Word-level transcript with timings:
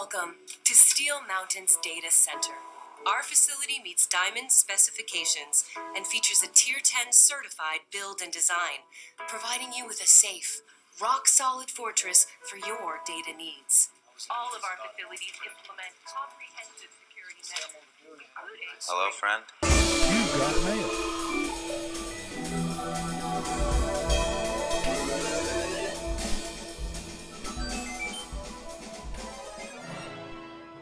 Welcome 0.00 0.36
to 0.64 0.72
Steel 0.72 1.20
Mountain's 1.28 1.76
Data 1.82 2.08
Center. 2.08 2.56
Our 3.06 3.22
facility 3.22 3.84
meets 3.84 4.06
Diamond 4.06 4.50
specifications 4.50 5.68
and 5.94 6.06
features 6.06 6.42
a 6.42 6.48
Tier 6.48 6.78
10 6.82 7.12
certified 7.12 7.80
build 7.92 8.22
and 8.24 8.32
design, 8.32 8.88
providing 9.28 9.74
you 9.76 9.86
with 9.86 10.00
a 10.00 10.06
safe, 10.06 10.62
rock 11.02 11.28
solid 11.28 11.68
fortress 11.68 12.26
for 12.48 12.56
your 12.56 13.04
data 13.04 13.36
needs. 13.36 13.90
All 14.30 14.48
of 14.56 14.64
our 14.64 14.80
facilities 14.88 15.36
implement 15.44 15.92
comprehensive 16.08 16.96
security 16.96 17.44
measures, 17.44 17.76
including. 18.00 18.32
Hello, 18.88 19.12
friend. 19.12 19.44
You've 19.68 20.32
got 20.40 20.56
mail. 20.64 20.99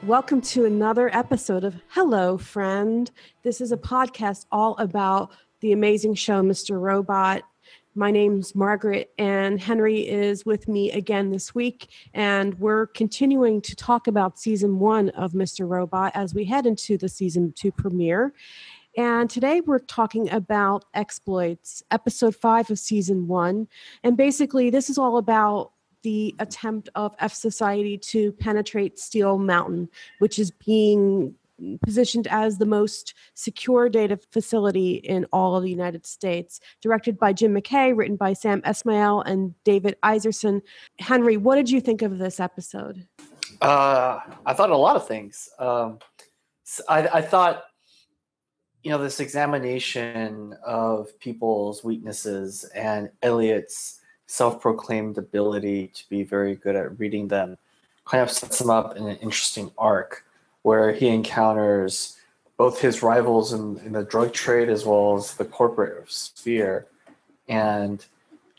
Welcome 0.09 0.41
to 0.41 0.65
another 0.65 1.15
episode 1.15 1.65
of 1.65 1.77
Hello, 1.89 2.39
Friend. 2.39 3.11
This 3.43 3.61
is 3.61 3.73
a 3.73 3.77
podcast 3.77 4.47
all 4.51 4.75
about 4.79 5.33
the 5.61 5.73
amazing 5.73 6.15
show, 6.15 6.41
Mr. 6.41 6.81
Robot. 6.81 7.43
My 7.95 8.11
name's 8.11 8.55
Margaret, 8.55 9.11
and 9.19 9.61
Henry 9.61 10.09
is 10.09 10.47
with 10.47 10.67
me 10.67 10.91
again 10.93 11.31
this 11.31 11.55
week. 11.55 11.91
And 12.15 12.59
we're 12.59 12.87
continuing 12.87 13.61
to 13.61 13.77
talk 13.77 14.07
about 14.07 14.39
season 14.39 14.79
one 14.79 15.11
of 15.11 15.33
Mr. 15.33 15.69
Robot 15.69 16.13
as 16.15 16.35
we 16.35 16.47
head 16.47 16.65
into 16.65 16.97
the 16.97 17.11
season 17.11 17.53
two 17.55 17.71
premiere. 17.71 18.33
And 18.97 19.29
today 19.29 19.61
we're 19.61 19.79
talking 19.79 20.31
about 20.31 20.87
exploits, 20.95 21.83
episode 21.91 22.35
five 22.35 22.71
of 22.71 22.79
season 22.79 23.29
one. 23.29 23.69
And 24.03 24.17
basically, 24.17 24.71
this 24.71 24.89
is 24.89 24.97
all 24.97 25.19
about 25.19 25.73
the 26.03 26.35
attempt 26.39 26.89
of 26.95 27.15
F 27.19 27.33
Society 27.33 27.99
to 27.99 28.33
penetrate 28.33 28.99
Steel 28.99 29.39
Mountain, 29.39 29.89
which 30.19 30.39
is 30.39 30.51
being 30.51 31.35
positioned 31.85 32.27
as 32.29 32.59
the 32.59 32.67
most 32.67 33.15
secure 33.35 33.89
data 33.89 34.19
facility 34.31 34.95
in 34.95 35.27
all 35.33 35.57
of 35.57 35.63
the 35.63 35.71
United 35.71 36.07
States. 36.07 36.61
Directed 36.81 37.19
by 37.19 37.33
Jim 37.33 37.55
McKay, 37.55 37.97
written 37.97 38.17
by 38.17 38.33
Sam 38.33 38.63
Esmail 38.63 39.23
and 39.27 39.55
David 39.65 39.97
Iserson. 40.03 40.63
Henry, 40.99 41.37
what 41.37 41.57
did 41.57 41.71
you 41.71 41.81
think 41.81 42.03
of 42.03 42.19
this 42.19 42.41
episode? 42.41 43.07
Uh, 43.61 44.21
I 44.47 44.55
thought 44.55 44.71
a 44.71 44.77
lot 44.77 44.97
of 44.97 45.09
things. 45.09 45.49
Um, 45.59 45.99
I, 46.89 47.09
I 47.09 47.23
thought, 47.23 47.65
you 48.83 48.91
know, 48.91 48.99
this 48.99 49.21
examination 49.21 50.55
of 50.65 51.19
people's 51.19 51.83
weaknesses 51.83 52.65
and 52.75 53.11
Elliot's 53.23 54.01
self-proclaimed 54.29 55.19
ability 55.19 55.89
to 55.89 56.09
be 56.09 56.23
very 56.23 56.55
good 56.55 56.77
at 56.77 56.99
reading 56.99 57.29
them 57.29 57.59
kind 58.05 58.23
of 58.23 58.31
sets 58.31 58.61
him 58.61 58.71
up 58.71 58.97
in 58.97 59.07
an 59.09 59.17
interesting 59.17 59.71
arc 59.77 60.25
where 60.63 60.93
he 60.93 61.09
encounters 61.09 62.17
both 62.57 62.81
his 62.81 63.03
rivals 63.03 63.53
in, 63.53 63.79
in 63.79 63.93
the 63.93 64.05
drug 64.05 64.33
trade 64.33 64.69
as 64.69 64.85
well 64.85 65.17
as 65.17 65.35
the 65.35 65.45
corporate 65.45 66.11
sphere 66.11 66.87
and 67.49 68.05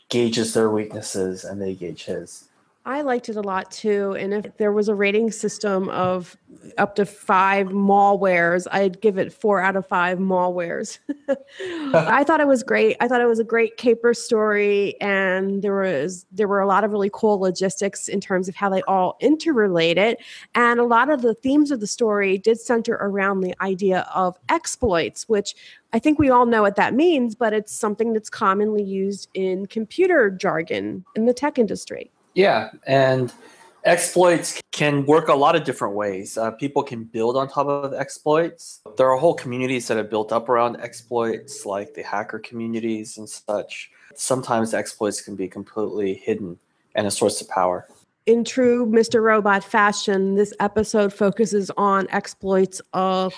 gauges 0.08 0.54
their 0.54 0.70
weaknesses 0.70 1.44
and 1.44 1.62
they 1.62 1.74
gauge 1.74 2.04
his. 2.04 2.48
I 2.86 3.02
liked 3.02 3.28
it 3.28 3.36
a 3.36 3.42
lot 3.42 3.70
too. 3.70 4.16
And 4.18 4.32
if 4.32 4.56
there 4.56 4.72
was 4.72 4.88
a 4.88 4.94
rating 4.94 5.30
system 5.32 5.90
of 5.90 6.36
up 6.78 6.94
to 6.96 7.04
five 7.04 7.68
malwares, 7.68 8.66
I'd 8.72 9.02
give 9.02 9.18
it 9.18 9.34
four 9.34 9.60
out 9.60 9.76
of 9.76 9.86
five 9.86 10.18
malwares. 10.18 10.98
I 11.94 12.24
thought 12.24 12.40
it 12.40 12.46
was 12.46 12.62
great. 12.62 12.96
I 12.98 13.06
thought 13.06 13.20
it 13.20 13.26
was 13.26 13.38
a 13.38 13.44
great 13.44 13.76
caper 13.76 14.14
story, 14.14 14.98
and 14.98 15.60
there 15.60 15.78
was 15.78 16.24
there 16.32 16.48
were 16.48 16.60
a 16.60 16.66
lot 16.66 16.82
of 16.82 16.90
really 16.90 17.10
cool 17.12 17.38
logistics 17.38 18.08
in 18.08 18.18
terms 18.18 18.48
of 18.48 18.56
how 18.56 18.70
they 18.70 18.82
all 18.82 19.18
interrelated. 19.20 20.16
And 20.54 20.80
a 20.80 20.84
lot 20.84 21.10
of 21.10 21.20
the 21.20 21.34
themes 21.34 21.70
of 21.70 21.80
the 21.80 21.86
story 21.86 22.38
did 22.38 22.58
center 22.58 22.94
around 22.94 23.40
the 23.40 23.54
idea 23.62 24.08
of 24.14 24.38
exploits, 24.48 25.28
which 25.28 25.54
I 25.92 25.98
think 25.98 26.18
we 26.18 26.30
all 26.30 26.46
know 26.46 26.62
what 26.62 26.76
that 26.76 26.94
means, 26.94 27.34
but 27.34 27.52
it's 27.52 27.72
something 27.72 28.14
that's 28.14 28.30
commonly 28.30 28.82
used 28.82 29.28
in 29.34 29.66
computer 29.66 30.30
jargon 30.30 31.04
in 31.14 31.26
the 31.26 31.34
tech 31.34 31.58
industry. 31.58 32.10
Yeah, 32.34 32.70
and 32.86 33.32
exploits 33.84 34.60
can 34.72 35.06
work 35.06 35.28
a 35.28 35.34
lot 35.34 35.56
of 35.56 35.64
different 35.64 35.94
ways. 35.94 36.36
Uh, 36.38 36.50
people 36.52 36.82
can 36.82 37.04
build 37.04 37.36
on 37.36 37.48
top 37.48 37.66
of 37.66 37.92
exploits. 37.94 38.80
There 38.96 39.10
are 39.10 39.16
whole 39.16 39.34
communities 39.34 39.88
that 39.88 39.96
are 39.96 40.04
built 40.04 40.32
up 40.32 40.48
around 40.48 40.76
exploits, 40.80 41.66
like 41.66 41.94
the 41.94 42.02
hacker 42.02 42.38
communities 42.38 43.18
and 43.18 43.28
such. 43.28 43.90
Sometimes 44.14 44.74
exploits 44.74 45.20
can 45.20 45.34
be 45.34 45.48
completely 45.48 46.14
hidden 46.14 46.58
and 46.94 47.06
a 47.06 47.10
source 47.10 47.40
of 47.40 47.48
power. 47.48 47.86
in 48.26 48.44
true 48.44 48.86
Mr. 48.86 49.22
Robot 49.22 49.64
fashion, 49.64 50.34
this 50.34 50.52
episode 50.60 51.12
focuses 51.12 51.70
on 51.76 52.06
exploits 52.10 52.80
of 52.92 53.34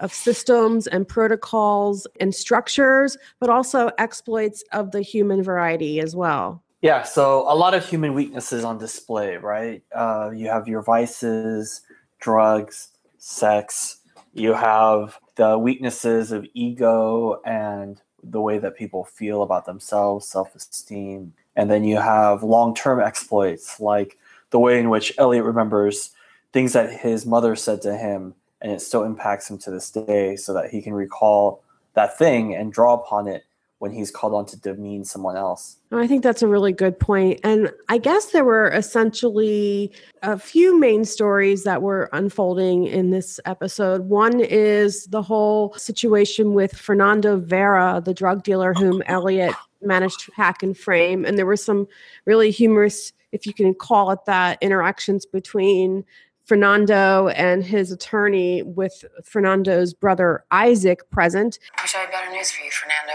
of 0.00 0.12
systems 0.12 0.86
and 0.86 1.08
protocols 1.08 2.06
and 2.20 2.34
structures, 2.34 3.16
but 3.40 3.48
also 3.48 3.90
exploits 3.96 4.62
of 4.72 4.90
the 4.90 5.00
human 5.00 5.42
variety 5.42 6.00
as 6.00 6.14
well. 6.14 6.62
Yeah, 6.86 7.02
so 7.02 7.52
a 7.52 7.56
lot 7.56 7.74
of 7.74 7.84
human 7.84 8.14
weaknesses 8.14 8.62
on 8.62 8.78
display, 8.78 9.38
right? 9.38 9.82
Uh, 9.92 10.30
you 10.32 10.46
have 10.46 10.68
your 10.68 10.82
vices, 10.82 11.80
drugs, 12.20 12.90
sex. 13.18 13.96
You 14.34 14.52
have 14.52 15.18
the 15.34 15.58
weaknesses 15.58 16.30
of 16.30 16.46
ego 16.54 17.40
and 17.44 18.00
the 18.22 18.40
way 18.40 18.58
that 18.58 18.76
people 18.76 19.02
feel 19.02 19.42
about 19.42 19.66
themselves, 19.66 20.28
self 20.28 20.54
esteem. 20.54 21.32
And 21.56 21.68
then 21.68 21.82
you 21.82 21.96
have 21.96 22.44
long 22.44 22.72
term 22.72 23.00
exploits, 23.00 23.80
like 23.80 24.16
the 24.50 24.60
way 24.60 24.78
in 24.78 24.88
which 24.88 25.12
Elliot 25.18 25.42
remembers 25.42 26.12
things 26.52 26.72
that 26.74 27.00
his 27.00 27.26
mother 27.26 27.56
said 27.56 27.82
to 27.82 27.96
him, 27.96 28.32
and 28.60 28.70
it 28.70 28.80
still 28.80 29.02
impacts 29.02 29.50
him 29.50 29.58
to 29.58 29.72
this 29.72 29.90
day, 29.90 30.36
so 30.36 30.54
that 30.54 30.70
he 30.70 30.80
can 30.80 30.94
recall 30.94 31.64
that 31.94 32.16
thing 32.16 32.54
and 32.54 32.72
draw 32.72 32.94
upon 32.94 33.26
it 33.26 33.42
when 33.78 33.92
he's 33.92 34.10
called 34.10 34.32
on 34.32 34.46
to 34.46 34.58
demean 34.58 35.04
someone 35.04 35.36
else. 35.36 35.76
Oh, 35.92 35.98
I 35.98 36.06
think 36.06 36.22
that's 36.22 36.42
a 36.42 36.48
really 36.48 36.72
good 36.72 36.98
point. 36.98 37.40
And 37.44 37.70
I 37.88 37.98
guess 37.98 38.26
there 38.26 38.44
were 38.44 38.68
essentially 38.68 39.92
a 40.22 40.38
few 40.38 40.78
main 40.78 41.04
stories 41.04 41.64
that 41.64 41.82
were 41.82 42.08
unfolding 42.12 42.86
in 42.86 43.10
this 43.10 43.38
episode. 43.44 44.08
One 44.08 44.40
is 44.40 45.06
the 45.06 45.22
whole 45.22 45.74
situation 45.74 46.54
with 46.54 46.74
Fernando 46.74 47.38
Vera, 47.38 48.00
the 48.02 48.14
drug 48.14 48.42
dealer 48.42 48.72
whom 48.72 49.02
Elliot 49.06 49.54
managed 49.82 50.20
to 50.20 50.32
hack 50.34 50.62
and 50.62 50.76
frame. 50.76 51.26
And 51.26 51.36
there 51.36 51.46
were 51.46 51.56
some 51.56 51.86
really 52.24 52.50
humorous, 52.50 53.12
if 53.32 53.46
you 53.46 53.52
can 53.52 53.74
call 53.74 54.10
it 54.10 54.20
that, 54.26 54.58
interactions 54.62 55.26
between 55.26 56.04
Fernando 56.46 57.28
and 57.28 57.64
his 57.64 57.90
attorney 57.90 58.62
with 58.62 59.04
Fernando's 59.24 59.92
brother 59.92 60.44
Isaac 60.52 61.10
present. 61.10 61.58
I 61.76 61.82
wish 61.82 61.94
I 61.94 61.98
had 61.98 62.10
better 62.12 62.30
news 62.30 62.52
for 62.52 62.64
you, 62.64 62.70
Fernando. 62.70 63.12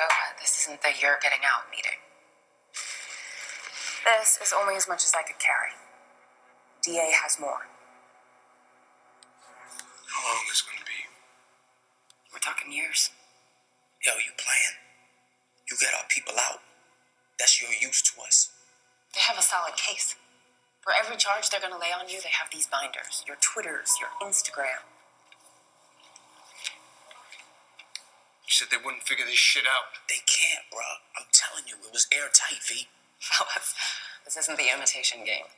Isn't 0.71 0.87
the 0.87 0.95
you're 1.03 1.19
getting 1.19 1.43
out 1.43 1.67
meeting. 1.67 1.99
This 4.07 4.39
is 4.39 4.55
only 4.55 4.79
as 4.79 4.87
much 4.87 5.03
as 5.03 5.11
I 5.11 5.19
could 5.19 5.35
carry. 5.35 5.75
DA 6.79 7.11
has 7.11 7.35
more. 7.43 7.67
How 10.07 10.23
long 10.31 10.47
is 10.47 10.63
it 10.63 10.71
going 10.71 10.79
to 10.79 10.87
be? 10.87 11.11
We're 12.31 12.39
talking 12.39 12.71
years. 12.71 13.11
Yo, 14.07 14.15
you 14.15 14.31
playing? 14.39 14.79
You 15.67 15.75
get 15.75 15.91
our 15.91 16.07
people 16.07 16.39
out. 16.39 16.63
That's 17.35 17.59
your 17.59 17.75
use 17.75 18.01
to 18.07 18.21
us. 18.23 18.55
They 19.11 19.19
have 19.27 19.37
a 19.37 19.43
solid 19.43 19.75
case. 19.75 20.15
For 20.79 20.93
every 20.95 21.17
charge 21.17 21.49
they're 21.49 21.59
going 21.59 21.75
to 21.75 21.83
lay 21.83 21.91
on 21.91 22.07
you, 22.07 22.23
they 22.23 22.31
have 22.31 22.47
these 22.47 22.71
binders 22.71 23.27
your 23.27 23.35
Twitters, 23.43 23.99
your 23.99 24.15
Instagram. 24.23 24.87
Said 28.61 28.69
they 28.69 28.77
wouldn't 28.77 29.09
figure 29.09 29.25
this 29.25 29.41
shit 29.41 29.65
out. 29.65 29.97
They 30.05 30.21
can't, 30.29 30.69
bro. 30.69 30.85
I'm 31.17 31.25
telling 31.33 31.65
you, 31.65 31.81
it 31.81 31.89
was 31.89 32.05
airtight, 32.13 32.61
V. 32.61 32.85
Fellas, 33.17 33.73
this 34.21 34.37
isn't 34.37 34.61
the 34.61 34.69
imitation 34.69 35.25
game. 35.25 35.49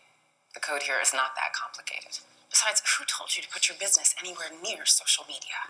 The 0.56 0.64
code 0.64 0.88
here 0.88 1.04
is 1.04 1.12
not 1.12 1.36
that 1.36 1.52
complicated. 1.52 2.24
Besides, 2.48 2.80
who 2.96 3.04
told 3.04 3.36
you 3.36 3.44
to 3.44 3.52
put 3.52 3.68
your 3.68 3.76
business 3.76 4.16
anywhere 4.16 4.48
near 4.56 4.88
social 4.88 5.28
media? 5.28 5.68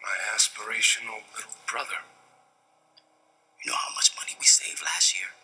My 0.00 0.16
aspirational 0.32 1.20
little 1.36 1.58
brother. 1.68 2.00
You 3.60 3.68
know 3.68 3.76
how 3.76 3.92
much 3.92 4.16
money 4.16 4.32
we 4.40 4.48
saved 4.48 4.80
last 4.80 5.12
year? 5.12 5.36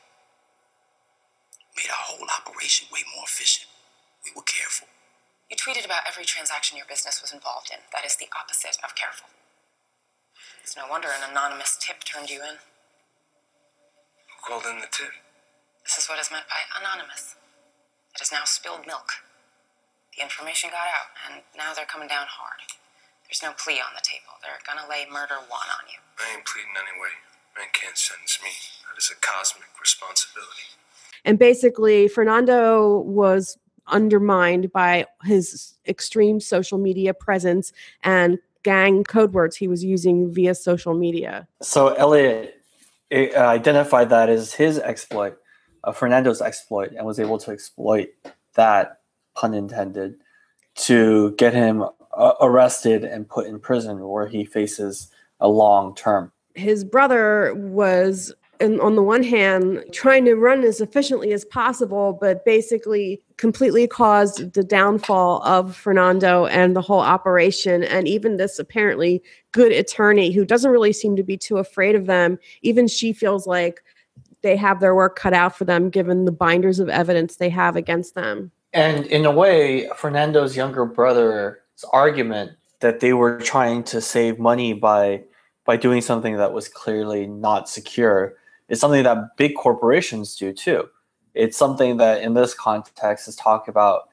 Made 1.77 1.93
our 1.93 2.17
whole 2.17 2.25
operation 2.33 2.89
way 2.89 3.05
more 3.13 3.29
efficient. 3.29 3.69
We 4.25 4.33
were 4.33 4.47
careful. 4.49 4.89
You 5.53 5.61
tweeted 5.61 5.85
about 5.85 6.09
every 6.09 6.25
transaction 6.25 6.81
your 6.81 6.89
business 6.89 7.21
was 7.21 7.37
involved 7.37 7.69
in. 7.69 7.85
That 7.93 8.09
is 8.09 8.17
the 8.17 8.33
opposite 8.33 8.81
of 8.81 8.97
careful. 8.97 9.29
It's 10.63 10.77
no 10.77 10.87
wonder 10.89 11.09
an 11.09 11.29
anonymous 11.31 11.79
tip 11.81 12.05
turned 12.05 12.31
you 12.31 12.41
in. 12.41 12.61
Who 12.61 14.37
called 14.45 14.65
in 14.69 14.81
the 14.81 14.91
tip? 14.91 15.13
This 15.85 15.97
is 15.99 16.09
what 16.09 16.21
is 16.21 16.31
meant 16.31 16.49
by 16.49 16.61
anonymous. 16.77 17.37
It 18.15 18.21
is 18.21 18.33
now 18.33 18.45
spilled 18.45 18.87
milk. 18.87 19.25
The 20.17 20.23
information 20.23 20.71
got 20.71 20.89
out, 20.91 21.15
and 21.25 21.43
now 21.57 21.73
they're 21.73 21.89
coming 21.89 22.09
down 22.09 22.27
hard. 22.29 22.61
There's 23.29 23.43
no 23.43 23.53
plea 23.53 23.81
on 23.81 23.95
the 23.95 24.03
table. 24.03 24.37
They're 24.43 24.61
gonna 24.67 24.89
lay 24.89 25.05
murder 25.07 25.37
one 25.49 25.69
on 25.69 25.85
you. 25.89 26.01
I 26.19 26.37
ain't 26.37 26.45
pleading 26.45 26.75
anyway. 26.77 27.13
Man 27.57 27.69
can't 27.73 27.97
sentence 27.97 28.39
me. 28.43 28.51
That 28.89 28.99
is 28.99 29.11
a 29.11 29.19
cosmic 29.21 29.69
responsibility. 29.81 30.75
And 31.25 31.39
basically, 31.39 32.09
Fernando 32.09 32.99
was 33.01 33.59
undermined 33.87 34.73
by 34.73 35.07
his 35.25 35.75
extreme 35.87 36.41
social 36.41 36.79
media 36.79 37.15
presence 37.15 37.73
and 38.03 38.39
gang 38.63 39.05
code 39.05 39.33
words 39.33 39.57
he 39.57 39.69
was 39.69 39.85
using 39.85 40.33
via 40.33 40.55
social 40.55 40.95
media. 40.95 41.47
So 41.63 41.95
Elliot 41.95 42.61
uh, 43.13 43.39
identified 43.39 44.11
that 44.11 44.29
as 44.29 44.53
his 44.53 44.79
exploit, 44.79 45.37
uh, 45.85 45.93
Fernando's 45.93 46.43
exploit, 46.43 46.93
and 46.93 47.07
was 47.07 47.19
able 47.21 47.39
to 47.39 47.51
exploit 47.51 48.09
that, 48.55 49.01
pun 49.35 49.55
intended, 49.55 50.17
to 50.75 51.33
get 51.33 51.55
him 51.55 51.85
uh, 52.17 52.33
arrested 52.41 53.05
and 53.05 53.29
put 53.29 53.47
in 53.47 53.59
prison 53.61 54.07
where 54.07 54.27
he 54.27 54.45
faces 54.45 55.11
a 55.41 55.49
long 55.49 55.95
term. 55.95 56.33
His 56.55 56.85
brother 56.85 57.55
was 57.55 58.33
and 58.61 58.81
on 58.81 58.97
the 58.97 59.03
one 59.03 59.23
hand 59.23 59.85
trying 59.93 60.25
to 60.25 60.35
run 60.35 60.65
as 60.65 60.81
efficiently 60.81 61.33
as 61.33 61.45
possible 61.45 62.19
but 62.21 62.45
basically 62.45 63.23
completely 63.37 63.87
caused 63.87 64.53
the 64.55 64.65
downfall 64.65 65.43
of 65.43 65.77
fernando 65.77 66.47
and 66.47 66.75
the 66.75 66.83
whole 66.83 67.01
operation 67.01 67.85
and 67.85 68.09
even 68.09 68.37
this 68.37 68.59
apparently 68.59 69.23
good 69.53 69.73
attorney 69.73 70.31
who 70.33 70.45
doesn't 70.45 70.71
really 70.71 70.93
seem 70.93 71.17
to 71.17 71.23
be 71.23 71.37
too 71.37 71.59
afraid 71.59 71.95
of 71.95 72.07
them. 72.07 72.39
Even 72.63 72.87
she 72.87 73.13
feels 73.13 73.47
like 73.47 73.83
they 74.43 74.57
have 74.57 74.81
their 74.81 74.95
work 74.95 75.17
cut 75.17 75.33
out 75.33 75.57
for 75.57 75.65
them 75.65 75.91
given 75.91 76.25
the 76.25 76.33
binders 76.33 76.79
of 76.79 76.89
evidence 76.89 77.37
they 77.37 77.49
have 77.49 77.77
against 77.77 78.15
them. 78.15 78.53
And 78.73 79.07
in 79.07 79.25
a 79.25 79.33
way 79.33 79.89
fernando's 79.97 80.57
younger 80.57 80.85
brother's 80.85 81.57
argument 81.93 82.53
that 82.81 83.01
they 83.01 83.13
were 83.13 83.39
trying 83.41 83.83
to 83.85 84.01
save 84.01 84.39
money 84.39 84.73
by 84.73 85.25
by 85.65 85.77
doing 85.77 86.01
something 86.01 86.37
that 86.37 86.53
was 86.53 86.69
clearly 86.69 87.27
not 87.27 87.69
secure 87.69 88.37
is 88.69 88.81
something 88.81 89.03
that 89.03 89.37
big 89.37 89.55
corporations 89.57 90.37
do 90.37 90.53
too. 90.53 90.89
It's 91.35 91.57
something 91.57 91.99
that 91.99 92.23
in 92.23 92.35
this 92.35 92.55
context 92.55 93.29
is 93.29 93.37
talked 93.37 93.69
about 93.69 94.09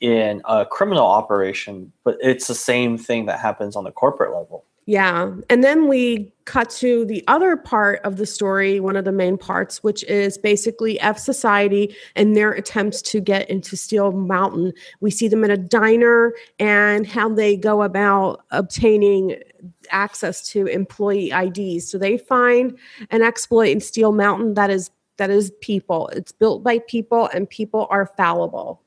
in 0.00 0.42
a 0.44 0.66
criminal 0.66 1.06
operation, 1.06 1.92
but 2.04 2.18
it's 2.20 2.46
the 2.46 2.54
same 2.54 2.98
thing 2.98 3.26
that 3.26 3.40
happens 3.40 3.76
on 3.76 3.84
the 3.84 3.92
corporate 3.92 4.34
level. 4.34 4.64
Yeah. 4.86 5.32
And 5.48 5.64
then 5.64 5.88
we 5.88 6.30
cut 6.44 6.68
to 6.68 7.06
the 7.06 7.24
other 7.26 7.56
part 7.56 8.00
of 8.04 8.18
the 8.18 8.26
story, 8.26 8.80
one 8.80 8.96
of 8.96 9.06
the 9.06 9.12
main 9.12 9.38
parts, 9.38 9.82
which 9.82 10.04
is 10.04 10.36
basically 10.36 11.00
F 11.00 11.18
Society 11.18 11.96
and 12.16 12.36
their 12.36 12.52
attempts 12.52 13.00
to 13.02 13.20
get 13.20 13.48
into 13.48 13.78
Steel 13.78 14.12
Mountain. 14.12 14.74
We 15.00 15.10
see 15.10 15.26
them 15.26 15.42
in 15.42 15.50
a 15.50 15.56
diner 15.56 16.34
and 16.58 17.06
how 17.06 17.30
they 17.30 17.56
go 17.56 17.82
about 17.82 18.44
obtaining 18.50 19.36
access 19.90 20.46
to 20.50 20.66
employee 20.66 21.30
IDs. 21.30 21.90
So 21.90 21.96
they 21.96 22.18
find 22.18 22.76
an 23.10 23.22
exploit 23.22 23.70
in 23.70 23.80
Steel 23.80 24.12
Mountain 24.12 24.54
that 24.54 24.68
is 24.68 24.90
that 25.16 25.30
is 25.30 25.52
people. 25.60 26.08
It's 26.08 26.32
built 26.32 26.62
by 26.62 26.80
people 26.80 27.28
and 27.32 27.48
people 27.48 27.86
are 27.88 28.04
fallible. 28.04 28.82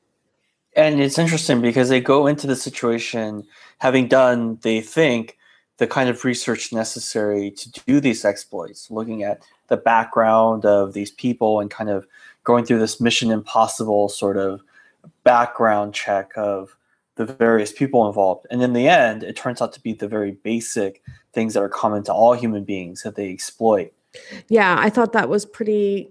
And 0.76 1.00
it's 1.00 1.18
interesting 1.18 1.60
because 1.60 1.88
they 1.88 2.00
go 2.00 2.26
into 2.26 2.46
the 2.46 2.54
situation 2.54 3.44
having 3.78 4.06
done, 4.06 4.58
they 4.62 4.80
think, 4.80 5.37
the 5.78 5.86
kind 5.86 6.08
of 6.08 6.24
research 6.24 6.72
necessary 6.72 7.50
to 7.52 7.70
do 7.86 8.00
these 8.00 8.24
exploits, 8.24 8.90
looking 8.90 9.22
at 9.22 9.42
the 9.68 9.76
background 9.76 10.64
of 10.64 10.92
these 10.92 11.10
people 11.10 11.60
and 11.60 11.70
kind 11.70 11.88
of 11.88 12.06
going 12.44 12.64
through 12.64 12.80
this 12.80 13.00
mission 13.00 13.30
impossible 13.30 14.08
sort 14.08 14.36
of 14.36 14.60
background 15.24 15.94
check 15.94 16.32
of 16.36 16.76
the 17.14 17.24
various 17.24 17.72
people 17.72 18.06
involved. 18.06 18.46
And 18.50 18.62
in 18.62 18.72
the 18.72 18.88
end, 18.88 19.22
it 19.22 19.36
turns 19.36 19.60
out 19.62 19.72
to 19.74 19.80
be 19.80 19.92
the 19.92 20.08
very 20.08 20.32
basic 20.32 21.02
things 21.32 21.54
that 21.54 21.62
are 21.62 21.68
common 21.68 22.02
to 22.04 22.12
all 22.12 22.32
human 22.32 22.64
beings 22.64 23.02
that 23.02 23.14
they 23.14 23.30
exploit. 23.30 23.92
Yeah, 24.48 24.76
I 24.78 24.90
thought 24.90 25.12
that 25.12 25.28
was 25.28 25.44
pretty 25.44 26.10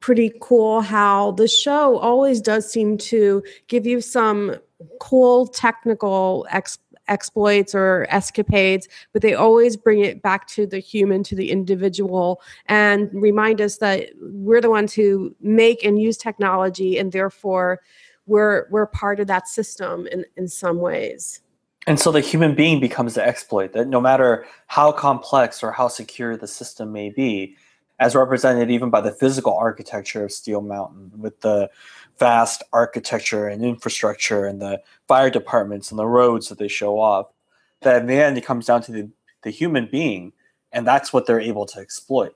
pretty 0.00 0.32
cool 0.40 0.80
how 0.80 1.32
the 1.32 1.48
show 1.48 1.98
always 1.98 2.40
does 2.40 2.70
seem 2.70 2.96
to 2.96 3.42
give 3.66 3.84
you 3.84 4.00
some 4.00 4.54
cool 5.00 5.46
technical 5.46 6.46
ex- 6.50 6.78
exploits 7.08 7.74
or 7.74 8.06
escapades, 8.10 8.88
but 9.12 9.22
they 9.22 9.34
always 9.34 9.76
bring 9.76 10.00
it 10.00 10.22
back 10.22 10.46
to 10.48 10.66
the 10.66 10.78
human, 10.78 11.22
to 11.24 11.34
the 11.34 11.50
individual, 11.50 12.40
and 12.66 13.10
remind 13.12 13.60
us 13.60 13.78
that 13.78 14.10
we're 14.20 14.60
the 14.60 14.70
ones 14.70 14.94
who 14.94 15.34
make 15.40 15.84
and 15.84 16.00
use 16.00 16.16
technology, 16.16 16.98
and 16.98 17.12
therefore 17.12 17.80
we're 18.26 18.66
we're 18.70 18.86
part 18.86 19.20
of 19.20 19.26
that 19.26 19.48
system 19.48 20.06
in, 20.08 20.24
in 20.36 20.48
some 20.48 20.78
ways. 20.78 21.40
And 21.86 21.98
so 21.98 22.12
the 22.12 22.20
human 22.20 22.54
being 22.54 22.80
becomes 22.80 23.14
the 23.14 23.26
exploit, 23.26 23.72
that 23.72 23.88
no 23.88 24.00
matter 24.00 24.44
how 24.66 24.92
complex 24.92 25.62
or 25.62 25.72
how 25.72 25.88
secure 25.88 26.36
the 26.36 26.46
system 26.46 26.92
may 26.92 27.08
be, 27.08 27.56
as 27.98 28.14
represented 28.14 28.70
even 28.70 28.90
by 28.90 29.00
the 29.00 29.10
physical 29.10 29.54
architecture 29.54 30.24
of 30.24 30.32
Steel 30.32 30.60
Mountain, 30.60 31.12
with 31.16 31.40
the 31.40 31.70
vast 32.18 32.62
architecture 32.72 33.48
and 33.48 33.64
infrastructure 33.64 34.46
and 34.46 34.60
the 34.60 34.80
fire 35.06 35.30
departments 35.30 35.90
and 35.90 35.98
the 35.98 36.06
roads 36.06 36.48
that 36.48 36.58
they 36.58 36.68
show 36.68 36.98
off, 36.98 37.26
that 37.82 38.00
in 38.00 38.06
the 38.06 38.14
end 38.14 38.38
it 38.38 38.44
comes 38.44 38.66
down 38.66 38.82
to 38.82 38.92
the, 38.92 39.10
the 39.42 39.50
human 39.50 39.88
being, 39.90 40.32
and 40.72 40.86
that's 40.86 41.12
what 41.12 41.26
they're 41.26 41.40
able 41.40 41.66
to 41.66 41.80
exploit. 41.80 42.34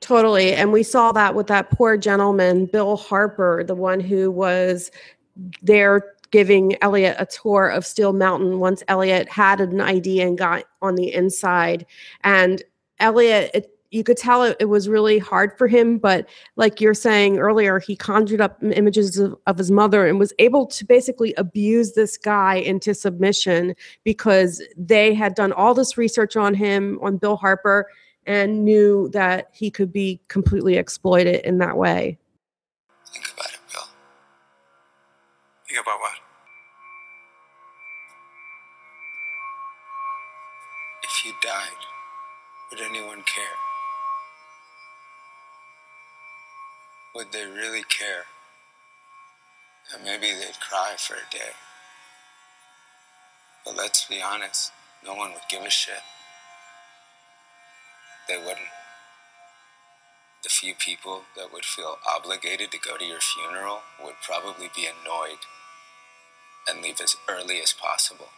Totally. 0.00 0.52
And 0.52 0.72
we 0.72 0.82
saw 0.82 1.12
that 1.12 1.34
with 1.34 1.46
that 1.46 1.70
poor 1.70 1.96
gentleman, 1.96 2.66
Bill 2.66 2.96
Harper, 2.96 3.64
the 3.64 3.74
one 3.74 4.00
who 4.00 4.30
was 4.30 4.90
there 5.62 6.14
giving 6.30 6.76
Elliot 6.82 7.16
a 7.18 7.26
tour 7.26 7.68
of 7.68 7.86
Steel 7.86 8.12
Mountain 8.12 8.58
once 8.58 8.82
Elliot 8.88 9.28
had 9.28 9.60
an 9.60 9.80
ID 9.80 10.20
and 10.20 10.36
got 10.36 10.64
on 10.80 10.94
the 10.94 11.12
inside. 11.12 11.86
And 12.24 12.62
Elliot, 12.98 13.50
it, 13.54 13.78
you 13.92 14.02
could 14.02 14.16
tell 14.16 14.42
it, 14.42 14.56
it, 14.58 14.64
was 14.64 14.88
really 14.88 15.18
hard 15.18 15.56
for 15.56 15.68
him 15.68 15.98
but 15.98 16.28
like 16.56 16.80
you're 16.80 16.94
saying 16.94 17.38
earlier 17.38 17.78
he 17.78 17.94
conjured 17.94 18.40
up 18.40 18.60
images 18.62 19.18
of, 19.18 19.36
of, 19.46 19.58
his 19.58 19.70
mother 19.70 20.06
and 20.06 20.18
was 20.18 20.32
able 20.38 20.66
to 20.66 20.84
basically 20.84 21.34
abuse 21.34 21.92
this 21.92 22.16
guy 22.16 22.54
into 22.54 22.94
submission 22.94 23.74
because 24.02 24.62
they 24.76 25.12
had 25.14 25.34
done 25.34 25.52
all 25.52 25.74
this 25.74 25.96
research 25.98 26.36
on 26.36 26.54
him 26.54 26.98
on 27.02 27.18
bill 27.18 27.36
harper 27.36 27.86
and 28.26 28.64
knew 28.64 29.08
that 29.10 29.48
he 29.52 29.70
could 29.70 29.92
be 29.92 30.20
completely 30.28 30.76
exploited 30.76 31.44
in 31.44 31.58
that 31.58 31.76
way. 31.76 32.16
Think 33.12 33.26
about 33.34 33.46
it 33.46 33.58
bill. 33.72 33.82
Think 35.68 35.80
about 35.80 36.00
what? 36.00 36.12
If 41.02 41.26
you 41.26 41.32
died 41.42 41.82
would 42.70 42.80
anyone 42.80 43.22
care 43.26 43.71
Would 47.14 47.32
they 47.32 47.44
really 47.44 47.82
care? 47.82 48.24
And 49.92 50.02
maybe 50.02 50.32
they'd 50.32 50.60
cry 50.60 50.94
for 50.96 51.14
a 51.14 51.30
day. 51.30 51.52
But 53.64 53.76
let's 53.76 54.06
be 54.06 54.22
honest, 54.22 54.72
no 55.04 55.14
one 55.14 55.32
would 55.32 55.48
give 55.50 55.62
a 55.62 55.70
shit. 55.70 56.02
They 58.28 58.38
wouldn't. 58.38 58.72
The 60.42 60.48
few 60.48 60.74
people 60.74 61.22
that 61.36 61.52
would 61.52 61.64
feel 61.64 61.98
obligated 62.08 62.70
to 62.72 62.78
go 62.78 62.96
to 62.96 63.04
your 63.04 63.20
funeral 63.20 63.80
would 64.02 64.14
probably 64.22 64.70
be 64.74 64.86
annoyed 64.86 65.38
and 66.68 66.82
leave 66.82 67.00
as 67.00 67.16
early 67.28 67.60
as 67.60 67.72
possible. 67.72 68.28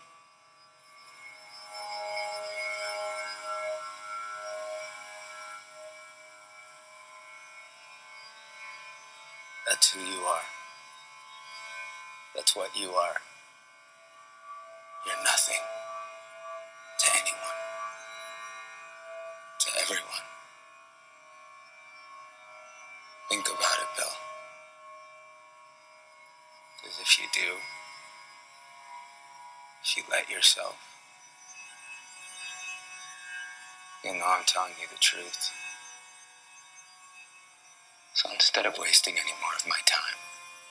Who 9.95 10.01
you 10.01 10.21
are. 10.27 10.43
That's 12.35 12.57
what 12.57 12.71
you 12.77 12.91
are. 12.91 13.17
You're 15.07 15.23
nothing 15.23 15.63
to 16.99 17.11
anyone, 17.13 17.61
to 19.61 19.69
everyone. 19.83 20.27
Think 23.29 23.47
about 23.47 23.79
it, 23.83 23.91
Bill. 23.97 24.15
Because 26.83 26.99
if 27.01 27.19
you 27.21 27.27
do, 27.33 27.53
if 29.85 29.97
you 29.97 30.03
let 30.11 30.29
yourself, 30.29 30.77
you 34.05 34.13
know 34.13 34.25
I'm 34.27 34.45
telling 34.47 34.73
you 34.81 34.89
the 34.91 34.99
truth. 34.99 35.51
So 38.14 38.30
instead 38.33 38.64
of 38.64 38.78
wasting 38.78 39.14
any 39.14 39.33
more 39.42 39.50
of 39.59 39.66
my 39.66 39.80
time, 39.87 40.14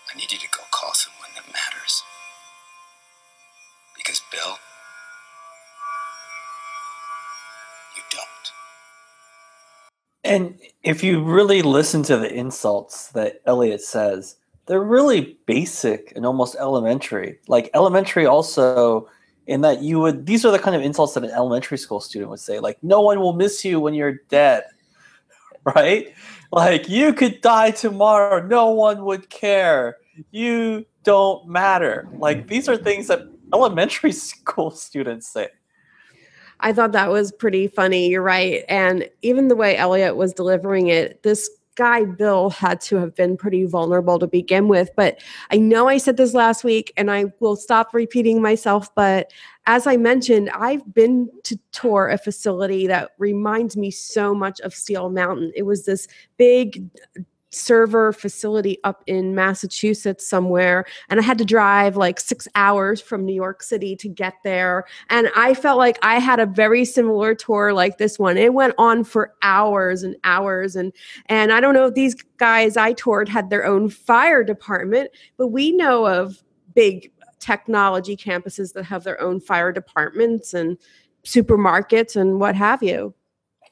I 0.09 0.17
need 0.17 0.31
you 0.31 0.37
to 0.37 0.47
go 0.49 0.63
call 0.71 0.93
someone 0.93 1.29
that 1.35 1.45
matters. 1.47 2.01
Because, 3.97 4.21
Bill, 4.31 4.57
you 7.97 8.01
don't. 8.11 8.29
And 10.23 10.57
if 10.83 11.03
you 11.03 11.21
really 11.21 11.61
listen 11.61 12.01
to 12.03 12.15
the 12.15 12.33
insults 12.33 13.09
that 13.09 13.41
Elliot 13.45 13.81
says, 13.81 14.37
they're 14.65 14.81
really 14.81 15.37
basic 15.45 16.13
and 16.15 16.25
almost 16.25 16.55
elementary. 16.57 17.39
Like 17.49 17.69
elementary 17.73 18.25
also 18.25 19.09
in 19.47 19.59
that 19.61 19.81
you 19.81 19.99
would 19.99 20.25
these 20.25 20.45
are 20.45 20.51
the 20.53 20.59
kind 20.59 20.77
of 20.77 20.81
insults 20.81 21.15
that 21.15 21.25
an 21.25 21.31
elementary 21.31 21.77
school 21.77 21.99
student 21.99 22.31
would 22.31 22.39
say 22.39 22.59
like 22.59 22.81
no 22.81 23.01
one 23.01 23.19
will 23.19 23.33
miss 23.33 23.65
you 23.65 23.77
when 23.77 23.93
you're 23.93 24.21
dead 24.29 24.63
right 25.75 26.13
like 26.53 26.87
you 26.87 27.13
could 27.13 27.41
die 27.41 27.71
tomorrow, 27.71 28.45
no 28.45 28.69
one 28.69 29.05
would 29.05 29.29
care. 29.31 29.97
you 30.29 30.85
don't 31.03 31.47
matter. 31.47 32.07
Like 32.17 32.47
these 32.47 32.69
are 32.69 32.77
things 32.77 33.07
that 33.07 33.27
elementary 33.53 34.11
school 34.29 34.69
students 34.71 35.27
say. 35.27 35.49
I 36.59 36.71
thought 36.71 36.91
that 36.91 37.09
was 37.09 37.31
pretty 37.31 37.67
funny. 37.67 38.07
You're 38.07 38.21
right. 38.21 38.63
And 38.69 39.09
even 39.21 39.47
the 39.47 39.55
way 39.55 39.75
Elliot 39.75 40.15
was 40.15 40.31
delivering 40.31 40.87
it, 40.87 41.23
this 41.23 41.49
guy 41.75 42.05
Bill 42.05 42.49
had 42.49 42.81
to 42.81 42.97
have 42.97 43.15
been 43.15 43.37
pretty 43.37 43.65
vulnerable 43.65 44.19
to 44.19 44.27
begin 44.27 44.67
with. 44.67 44.89
But 44.95 45.19
I 45.51 45.57
know 45.57 45.87
I 45.87 45.97
said 45.97 46.17
this 46.17 46.33
last 46.33 46.63
week 46.63 46.93
and 46.97 47.11
I 47.11 47.25
will 47.39 47.55
stop 47.55 47.93
repeating 47.93 48.41
myself. 48.41 48.93
But 48.95 49.31
as 49.65 49.87
I 49.87 49.97
mentioned, 49.97 50.49
I've 50.51 50.93
been 50.93 51.29
to 51.43 51.57
tour 51.71 52.09
a 52.09 52.17
facility 52.17 52.87
that 52.87 53.11
reminds 53.17 53.77
me 53.77 53.91
so 53.91 54.33
much 54.33 54.59
of 54.61 54.73
Steel 54.73 55.09
Mountain. 55.09 55.51
It 55.55 55.63
was 55.63 55.85
this 55.85 56.07
big 56.37 56.83
server 57.53 58.11
facility 58.13 58.77
up 58.83 59.03
in 59.07 59.35
Massachusetts 59.35 60.27
somewhere. 60.27 60.85
And 61.09 61.19
I 61.19 61.23
had 61.23 61.37
to 61.37 61.45
drive 61.45 61.95
like 61.95 62.19
six 62.19 62.47
hours 62.55 63.01
from 63.01 63.25
New 63.25 63.33
York 63.33 63.63
City 63.63 63.95
to 63.97 64.09
get 64.09 64.35
there. 64.43 64.85
And 65.09 65.29
I 65.35 65.53
felt 65.53 65.77
like 65.77 65.97
I 66.01 66.19
had 66.19 66.39
a 66.39 66.45
very 66.45 66.85
similar 66.85 67.35
tour 67.35 67.73
like 67.73 67.97
this 67.97 68.17
one. 68.17 68.37
It 68.37 68.53
went 68.53 68.73
on 68.77 69.03
for 69.03 69.33
hours 69.41 70.03
and 70.03 70.15
hours. 70.23 70.75
And 70.75 70.91
and 71.27 71.51
I 71.51 71.59
don't 71.59 71.73
know 71.73 71.87
if 71.87 71.93
these 71.93 72.15
guys 72.37 72.77
I 72.77 72.93
toured 72.93 73.29
had 73.29 73.49
their 73.49 73.65
own 73.65 73.89
fire 73.89 74.43
department, 74.43 75.11
but 75.37 75.47
we 75.47 75.71
know 75.71 76.07
of 76.07 76.43
big 76.73 77.11
technology 77.39 78.15
campuses 78.15 78.73
that 78.73 78.83
have 78.85 79.03
their 79.03 79.19
own 79.21 79.39
fire 79.39 79.71
departments 79.71 80.53
and 80.53 80.77
supermarkets 81.25 82.15
and 82.15 82.39
what 82.39 82.55
have 82.55 82.81
you. 82.81 83.13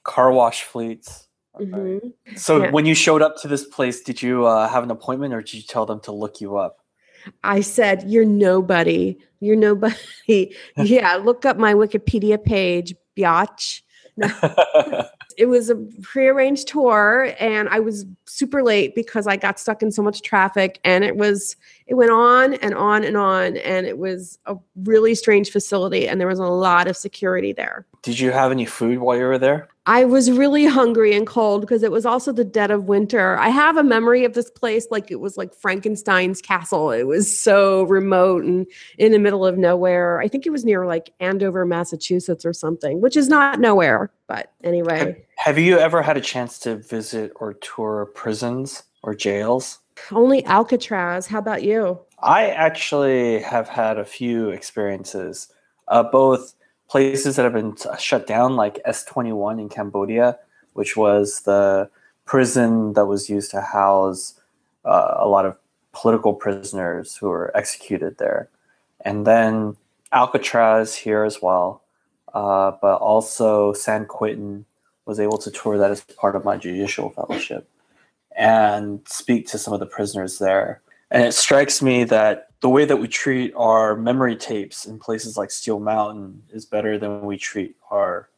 Car 0.03 0.31
wash 0.31 0.63
fleets. 0.63 1.27
Mhm. 1.59 2.13
So 2.35 2.63
Yeah. 2.63 2.71
when 2.71 2.85
you 2.85 2.95
showed 2.95 3.21
up 3.21 3.35
to 3.41 3.47
this 3.47 3.65
place, 3.65 4.01
did 4.01 4.21
you 4.21 4.45
uh, 4.45 4.67
have 4.67 4.83
an 4.83 4.91
appointment 4.91 5.33
or 5.33 5.41
did 5.41 5.55
you 5.55 5.61
tell 5.63 5.85
them 5.85 5.99
to 6.01 6.11
look 6.11 6.39
you 6.41 6.57
up? 6.57 6.77
I 7.43 7.61
said, 7.61 8.09
You're 8.09 8.25
nobody. 8.25 9.17
You're 9.39 9.55
nobody. 9.55 9.95
yeah, 10.77 11.15
look 11.15 11.45
up 11.45 11.57
my 11.57 11.73
Wikipedia 11.73 12.43
page, 12.43 12.95
biatch. 13.17 13.81
It 15.37 15.45
was 15.45 15.69
a 15.69 15.75
prearranged 16.01 16.67
tour, 16.67 17.33
and 17.39 17.69
I 17.69 17.79
was 17.79 18.05
super 18.25 18.61
late 18.61 18.93
because 18.95 19.27
I 19.27 19.37
got 19.37 19.59
stuck 19.59 19.81
in 19.81 19.89
so 19.89 20.03
much 20.03 20.21
traffic. 20.21 20.77
And 20.83 21.05
it 21.05 21.15
was, 21.15 21.55
it 21.91 21.95
went 21.95 22.09
on 22.09 22.53
and 22.53 22.73
on 22.73 23.03
and 23.03 23.17
on. 23.17 23.57
And 23.57 23.85
it 23.85 23.97
was 23.97 24.39
a 24.45 24.55
really 24.77 25.13
strange 25.13 25.51
facility, 25.51 26.07
and 26.07 26.21
there 26.21 26.27
was 26.27 26.39
a 26.39 26.45
lot 26.45 26.87
of 26.87 26.95
security 26.95 27.51
there. 27.51 27.85
did 28.01 28.17
you 28.17 28.31
have 28.31 28.49
any 28.49 28.65
food 28.65 28.99
while 28.99 29.17
you 29.17 29.25
were 29.25 29.37
there? 29.37 29.67
I 29.85 30.05
was 30.05 30.31
really 30.31 30.65
hungry 30.65 31.13
and 31.13 31.27
cold 31.27 31.59
because 31.59 31.83
it 31.83 31.91
was 31.91 32.05
also 32.05 32.31
the 32.31 32.45
dead 32.45 32.71
of 32.71 32.85
winter. 32.85 33.37
I 33.37 33.49
have 33.49 33.75
a 33.75 33.83
memory 33.83 34.23
of 34.23 34.35
this 34.35 34.49
place 34.49 34.87
like 34.89 35.11
it 35.11 35.19
was 35.19 35.35
like 35.35 35.53
Frankenstein's 35.53 36.41
castle. 36.41 36.91
It 36.91 37.07
was 37.07 37.37
so 37.37 37.83
remote 37.83 38.45
and 38.45 38.65
in 38.97 39.11
the 39.11 39.19
middle 39.19 39.45
of 39.45 39.57
nowhere. 39.57 40.21
I 40.21 40.29
think 40.29 40.45
it 40.45 40.51
was 40.51 40.63
near 40.63 40.85
like 40.85 41.11
Andover, 41.19 41.65
Massachusetts 41.65 42.45
or 42.45 42.53
something, 42.53 43.01
which 43.01 43.17
is 43.17 43.27
not 43.27 43.59
nowhere. 43.59 44.11
But 44.27 44.53
anyway, 44.63 45.25
Have 45.35 45.57
you 45.57 45.77
ever 45.77 46.01
had 46.01 46.15
a 46.15 46.21
chance 46.21 46.57
to 46.59 46.77
visit 46.77 47.33
or 47.35 47.55
tour 47.55 48.05
prisons 48.15 48.83
or 49.03 49.13
jails? 49.13 49.79
Only 50.11 50.43
Alcatraz. 50.45 51.27
How 51.27 51.39
about 51.39 51.63
you? 51.63 51.99
I 52.19 52.47
actually 52.47 53.39
have 53.41 53.67
had 53.67 53.97
a 53.97 54.05
few 54.05 54.49
experiences, 54.49 55.51
uh, 55.87 56.03
both 56.03 56.53
places 56.89 57.35
that 57.35 57.43
have 57.43 57.53
been 57.53 57.75
shut 57.99 58.27
down, 58.27 58.55
like 58.55 58.79
S21 58.85 59.59
in 59.59 59.69
Cambodia, 59.69 60.37
which 60.73 60.95
was 60.95 61.41
the 61.41 61.89
prison 62.25 62.93
that 62.93 63.05
was 63.05 63.29
used 63.29 63.51
to 63.51 63.61
house 63.61 64.39
uh, 64.85 65.15
a 65.17 65.27
lot 65.27 65.45
of 65.45 65.57
political 65.93 66.33
prisoners 66.33 67.15
who 67.15 67.27
were 67.27 67.55
executed 67.55 68.17
there. 68.17 68.49
And 69.03 69.25
then 69.25 69.77
Alcatraz 70.11 70.95
here 70.95 71.23
as 71.23 71.41
well, 71.41 71.81
uh, 72.33 72.71
but 72.81 72.97
also 72.97 73.73
San 73.73 74.05
Quentin 74.05 74.65
was 75.05 75.19
able 75.19 75.37
to 75.39 75.51
tour 75.51 75.77
that 75.77 75.91
as 75.91 76.01
part 76.01 76.35
of 76.35 76.45
my 76.45 76.57
judicial 76.57 77.09
fellowship 77.09 77.67
and 78.37 79.01
speak 79.07 79.47
to 79.47 79.57
some 79.57 79.73
of 79.73 79.79
the 79.79 79.85
prisoners 79.85 80.39
there. 80.39 80.81
And 81.09 81.23
it 81.23 81.33
strikes 81.33 81.81
me 81.81 82.03
that 82.05 82.47
the 82.61 82.69
way 82.69 82.85
that 82.85 82.97
we 82.97 83.07
treat 83.07 83.53
our 83.55 83.95
memory 83.95 84.35
tapes 84.35 84.85
in 84.85 84.99
places 84.99 85.35
like 85.35 85.51
Steel 85.51 85.79
Mountain 85.79 86.43
is 86.51 86.65
better 86.65 86.97
than 86.97 87.21
we 87.21 87.37
treat 87.37 87.75
our 87.89 88.29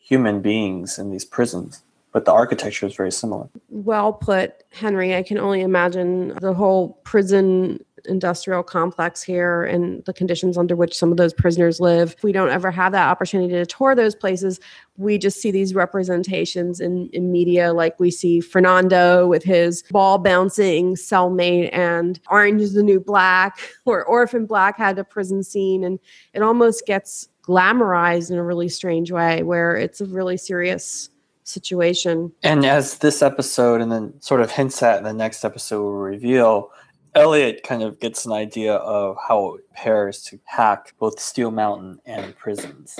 human 0.00 0.40
beings 0.40 0.98
in 0.98 1.10
these 1.10 1.24
prisons. 1.24 1.82
But 2.12 2.24
the 2.24 2.32
architecture 2.32 2.86
is 2.86 2.94
very 2.94 3.10
similar. 3.10 3.48
Well 3.70 4.12
put, 4.12 4.64
Henry. 4.70 5.14
I 5.14 5.22
can 5.22 5.38
only 5.38 5.62
imagine 5.62 6.28
the 6.40 6.52
whole 6.52 7.00
prison 7.04 7.84
industrial 8.06 8.62
complex 8.62 9.22
here 9.22 9.64
and 9.64 10.04
the 10.04 10.12
conditions 10.12 10.58
under 10.58 10.76
which 10.76 10.96
some 10.96 11.10
of 11.10 11.16
those 11.16 11.32
prisoners 11.32 11.80
live. 11.80 12.14
If 12.16 12.22
we 12.22 12.32
don't 12.32 12.50
ever 12.50 12.70
have 12.70 12.92
that 12.92 13.08
opportunity 13.08 13.52
to 13.54 13.66
tour 13.66 13.94
those 13.94 14.14
places, 14.14 14.60
we 14.96 15.18
just 15.18 15.40
see 15.40 15.50
these 15.50 15.74
representations 15.74 16.80
in, 16.80 17.08
in 17.12 17.32
media, 17.32 17.72
like 17.72 17.98
we 17.98 18.10
see 18.10 18.40
Fernando 18.40 19.26
with 19.26 19.42
his 19.42 19.82
ball 19.90 20.18
bouncing 20.18 20.94
cellmate 20.94 21.70
and 21.72 22.20
Orange 22.30 22.62
is 22.62 22.74
the 22.74 22.82
New 22.82 23.00
Black, 23.00 23.58
or 23.84 24.04
Orphan 24.04 24.46
Black 24.46 24.78
had 24.78 24.98
a 24.98 25.04
prison 25.04 25.42
scene, 25.42 25.84
and 25.84 25.98
it 26.34 26.42
almost 26.42 26.86
gets 26.86 27.28
glamorized 27.42 28.30
in 28.30 28.38
a 28.38 28.44
really 28.44 28.68
strange 28.68 29.10
way 29.10 29.42
where 29.42 29.76
it's 29.76 30.00
a 30.00 30.06
really 30.06 30.36
serious 30.36 31.10
situation. 31.44 32.32
And 32.42 32.64
as 32.64 32.98
this 32.98 33.22
episode 33.22 33.80
and 33.80 33.90
then 33.90 34.20
sort 34.20 34.40
of 34.40 34.50
hints 34.50 34.82
at 34.82 34.98
in 34.98 35.04
the 35.04 35.12
next 35.12 35.44
episode 35.44 35.82
will 35.82 35.94
reveal, 35.94 36.70
Elliot 37.14 37.62
kind 37.62 37.82
of 37.82 38.00
gets 38.00 38.24
an 38.24 38.32
idea 38.32 38.74
of 38.74 39.16
how 39.28 39.54
it 39.54 39.70
pairs 39.72 40.22
to 40.24 40.38
hack 40.44 40.94
both 40.98 41.20
Steel 41.20 41.50
Mountain 41.50 42.00
and 42.06 42.36
prisons 42.36 42.98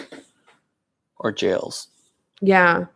or 1.18 1.32
jails. 1.32 1.88
Yeah. 2.40 2.86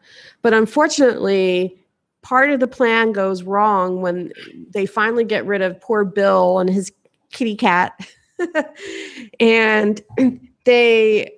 But 0.42 0.52
unfortunately, 0.52 1.78
part 2.22 2.50
of 2.50 2.60
the 2.60 2.66
plan 2.66 3.12
goes 3.12 3.44
wrong 3.44 4.02
when 4.02 4.32
they 4.70 4.84
finally 4.84 5.24
get 5.24 5.46
rid 5.46 5.62
of 5.62 5.80
poor 5.80 6.04
Bill 6.04 6.58
and 6.58 6.68
his 6.68 6.92
kitty 7.30 7.56
cat. 7.56 7.98
and 9.40 10.02
they 10.64 11.32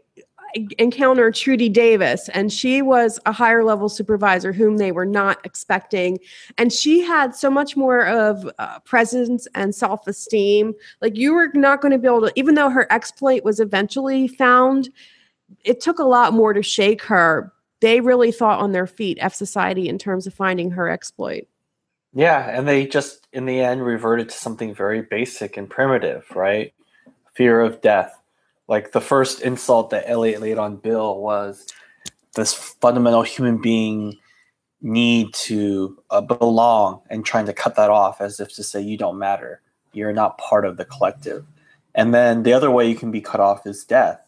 encounter 0.78 1.30
Trudy 1.30 1.68
Davis, 1.68 2.28
and 2.30 2.52
she 2.52 2.82
was 2.82 3.18
a 3.26 3.32
higher 3.32 3.64
level 3.64 3.88
supervisor 3.88 4.52
whom 4.52 4.76
they 4.76 4.92
were 4.92 5.06
not 5.06 5.38
expecting. 5.44 6.18
And 6.56 6.72
she 6.72 7.00
had 7.00 7.34
so 7.34 7.50
much 7.50 7.76
more 7.76 8.06
of 8.06 8.48
uh, 8.58 8.78
presence 8.80 9.46
and 9.54 9.74
self 9.74 10.06
esteem. 10.06 10.74
Like, 11.00 11.16
you 11.16 11.34
were 11.34 11.50
not 11.54 11.80
going 11.80 11.92
to 11.92 11.98
be 11.98 12.06
able 12.06 12.22
to, 12.22 12.32
even 12.36 12.54
though 12.54 12.70
her 12.70 12.90
exploit 12.92 13.44
was 13.44 13.60
eventually 13.60 14.28
found, 14.28 14.88
it 15.64 15.80
took 15.80 15.98
a 15.98 16.04
lot 16.04 16.32
more 16.32 16.52
to 16.52 16.62
shake 16.62 17.02
her. 17.02 17.52
They 17.80 18.00
really 18.00 18.32
thought 18.32 18.60
on 18.60 18.72
their 18.72 18.86
feet, 18.86 19.18
F 19.20 19.34
Society, 19.34 19.88
in 19.88 19.98
terms 19.98 20.26
of 20.26 20.34
finding 20.34 20.70
her 20.72 20.88
exploit. 20.88 21.46
Yeah, 22.12 22.48
and 22.48 22.66
they 22.66 22.86
just 22.86 23.28
in 23.32 23.46
the 23.46 23.60
end 23.60 23.84
reverted 23.84 24.30
to 24.30 24.36
something 24.36 24.74
very 24.74 25.02
basic 25.02 25.56
and 25.56 25.68
primitive, 25.68 26.24
right? 26.34 26.72
Fear 27.34 27.60
of 27.60 27.80
death. 27.80 28.17
Like 28.68 28.92
the 28.92 29.00
first 29.00 29.40
insult 29.40 29.90
that 29.90 30.08
Elliot 30.08 30.40
laid 30.40 30.58
on 30.58 30.76
Bill 30.76 31.18
was 31.18 31.66
this 32.34 32.52
fundamental 32.52 33.22
human 33.22 33.60
being 33.60 34.18
need 34.80 35.32
to 35.34 35.98
uh, 36.10 36.20
belong 36.20 37.00
and 37.10 37.24
trying 37.24 37.46
to 37.46 37.52
cut 37.52 37.74
that 37.76 37.90
off 37.90 38.20
as 38.20 38.38
if 38.38 38.54
to 38.54 38.62
say 38.62 38.80
you 38.80 38.96
don't 38.96 39.18
matter. 39.18 39.60
You're 39.92 40.12
not 40.12 40.38
part 40.38 40.64
of 40.64 40.76
the 40.76 40.84
collective. 40.84 41.44
And 41.94 42.14
then 42.14 42.42
the 42.42 42.52
other 42.52 42.70
way 42.70 42.88
you 42.88 42.94
can 42.94 43.10
be 43.10 43.20
cut 43.20 43.40
off 43.40 43.66
is 43.66 43.84
death. 43.84 44.20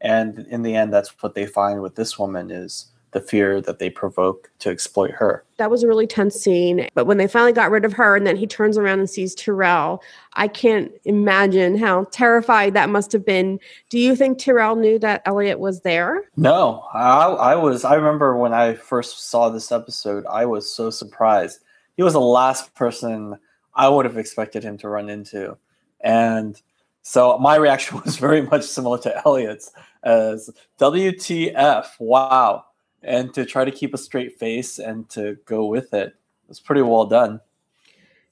And 0.00 0.40
in 0.50 0.62
the 0.62 0.74
end 0.74 0.92
that's 0.92 1.14
what 1.22 1.34
they 1.34 1.46
find 1.46 1.82
with 1.82 1.94
this 1.94 2.18
woman 2.18 2.50
is 2.50 2.86
the 3.12 3.20
fear 3.20 3.60
that 3.60 3.78
they 3.78 3.90
provoke 3.90 4.50
to 4.58 4.70
exploit 4.70 5.12
her. 5.12 5.44
That 5.58 5.70
was 5.70 5.82
a 5.82 5.88
really 5.88 6.06
tense 6.06 6.34
scene. 6.34 6.88
But 6.94 7.06
when 7.06 7.18
they 7.18 7.28
finally 7.28 7.52
got 7.52 7.70
rid 7.70 7.84
of 7.84 7.92
her 7.92 8.16
and 8.16 8.26
then 8.26 8.36
he 8.36 8.46
turns 8.46 8.76
around 8.76 8.98
and 8.98 9.08
sees 9.08 9.34
Tyrell, 9.34 10.02
I 10.32 10.48
can't 10.48 10.90
imagine 11.04 11.76
how 11.76 12.04
terrified 12.10 12.74
that 12.74 12.88
must 12.88 13.12
have 13.12 13.24
been. 13.24 13.60
Do 13.90 13.98
you 13.98 14.16
think 14.16 14.38
Tyrell 14.38 14.76
knew 14.76 14.98
that 14.98 15.22
Elliot 15.26 15.60
was 15.60 15.82
there? 15.82 16.24
No, 16.36 16.84
I, 16.92 17.26
I 17.26 17.54
was. 17.54 17.84
I 17.84 17.94
remember 17.94 18.36
when 18.36 18.54
I 18.54 18.74
first 18.74 19.28
saw 19.28 19.50
this 19.50 19.70
episode, 19.70 20.24
I 20.26 20.46
was 20.46 20.74
so 20.74 20.90
surprised. 20.90 21.60
He 21.96 22.02
was 22.02 22.14
the 22.14 22.20
last 22.20 22.74
person 22.74 23.38
I 23.74 23.88
would 23.88 24.06
have 24.06 24.16
expected 24.16 24.64
him 24.64 24.78
to 24.78 24.88
run 24.88 25.10
into, 25.10 25.58
and 26.00 26.60
so 27.02 27.38
my 27.38 27.56
reaction 27.56 28.00
was 28.04 28.16
very 28.16 28.40
much 28.42 28.64
similar 28.64 28.98
to 28.98 29.22
Elliot's 29.26 29.70
as 30.02 30.50
WTF, 30.80 31.86
wow, 31.98 32.64
and 33.02 33.32
to 33.34 33.44
try 33.44 33.64
to 33.64 33.70
keep 33.70 33.94
a 33.94 33.98
straight 33.98 34.38
face 34.38 34.78
and 34.78 35.08
to 35.10 35.36
go 35.44 35.66
with 35.66 35.92
it 35.94 36.14
It's 36.48 36.60
pretty 36.60 36.82
well 36.82 37.06
done. 37.06 37.40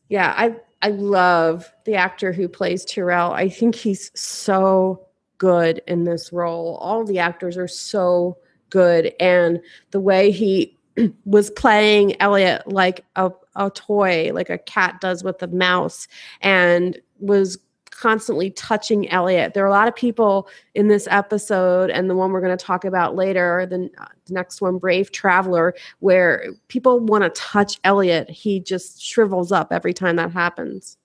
Yeah, 0.08 0.34
I 0.36 0.56
I 0.82 0.90
love 0.90 1.72
the 1.84 1.94
actor 1.94 2.32
who 2.32 2.48
plays 2.48 2.84
Tyrell. 2.84 3.32
I 3.32 3.48
think 3.48 3.74
he's 3.74 4.10
so 4.18 5.06
good 5.38 5.82
in 5.86 6.04
this 6.04 6.32
role. 6.32 6.76
All 6.76 7.04
the 7.04 7.18
actors 7.18 7.56
are 7.56 7.68
so 7.68 8.38
good 8.70 9.12
and 9.20 9.60
the 9.90 10.00
way 10.00 10.30
he 10.30 10.76
was 11.24 11.50
playing 11.50 12.20
Elliot 12.20 12.62
like 12.66 13.04
a, 13.16 13.30
a 13.56 13.70
toy, 13.70 14.30
like 14.32 14.50
a 14.50 14.58
cat 14.58 15.00
does 15.00 15.22
with 15.22 15.42
a 15.42 15.48
mouse, 15.48 16.08
and 16.40 16.98
was 17.18 17.58
constantly 18.00 18.50
touching 18.50 19.08
Elliot. 19.10 19.52
There 19.52 19.62
are 19.62 19.68
a 19.68 19.70
lot 19.70 19.88
of 19.88 19.94
people 19.94 20.48
in 20.74 20.88
this 20.88 21.06
episode, 21.10 21.90
and 21.90 22.08
the 22.08 22.16
one 22.16 22.32
we're 22.32 22.40
going 22.40 22.56
to 22.56 22.64
talk 22.64 22.84
about 22.84 23.14
later, 23.14 23.66
the, 23.66 23.90
uh, 23.98 24.06
the 24.24 24.34
next 24.34 24.62
one, 24.62 24.78
Brave 24.78 25.12
Traveler, 25.12 25.74
where 25.98 26.46
people 26.68 26.98
want 27.00 27.24
to 27.24 27.30
touch 27.30 27.78
Elliot. 27.84 28.30
He 28.30 28.60
just 28.60 29.02
shrivels 29.02 29.52
up 29.52 29.70
every 29.70 29.92
time 29.92 30.16
that 30.16 30.32
happens. 30.32 30.96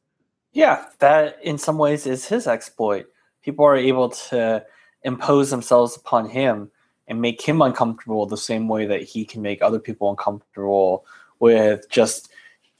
Yeah, 0.54 0.86
that 1.00 1.38
in 1.44 1.58
some 1.58 1.78
ways 1.78 2.08
is 2.08 2.26
his 2.26 2.48
exploit. 2.48 3.08
People 3.44 3.66
are 3.66 3.76
able 3.76 4.10
to 4.10 4.66
impose 5.04 5.50
themselves 5.50 5.98
upon 5.98 6.30
him 6.30 6.72
and 7.08 7.22
make 7.22 7.42
him 7.42 7.62
uncomfortable 7.62 8.26
the 8.26 8.38
same 8.38 8.70
way 8.70 8.86
that 8.86 9.04
he 9.04 9.26
can 9.26 9.42
make 9.42 9.62
other 9.62 9.80
people 9.80 10.10
uncomfortable 10.10 11.06
with 11.40 11.90
just 11.90 12.32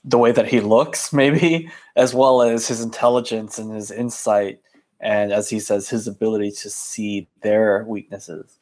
the 0.06 0.18
way 0.18 0.32
that 0.32 0.46
he 0.46 0.60
looks, 0.60 1.12
maybe, 1.12 1.68
as 1.96 2.14
well 2.14 2.40
as 2.40 2.68
his 2.68 2.80
intelligence 2.80 3.58
and 3.58 3.72
his 3.72 3.90
insight, 3.90 4.60
and 5.00 5.32
as 5.32 5.50
he 5.50 5.60
says, 5.60 5.88
his 5.88 6.06
ability 6.06 6.52
to 6.52 6.70
see 6.70 7.28
their 7.42 7.84
weaknesses. 7.84 8.58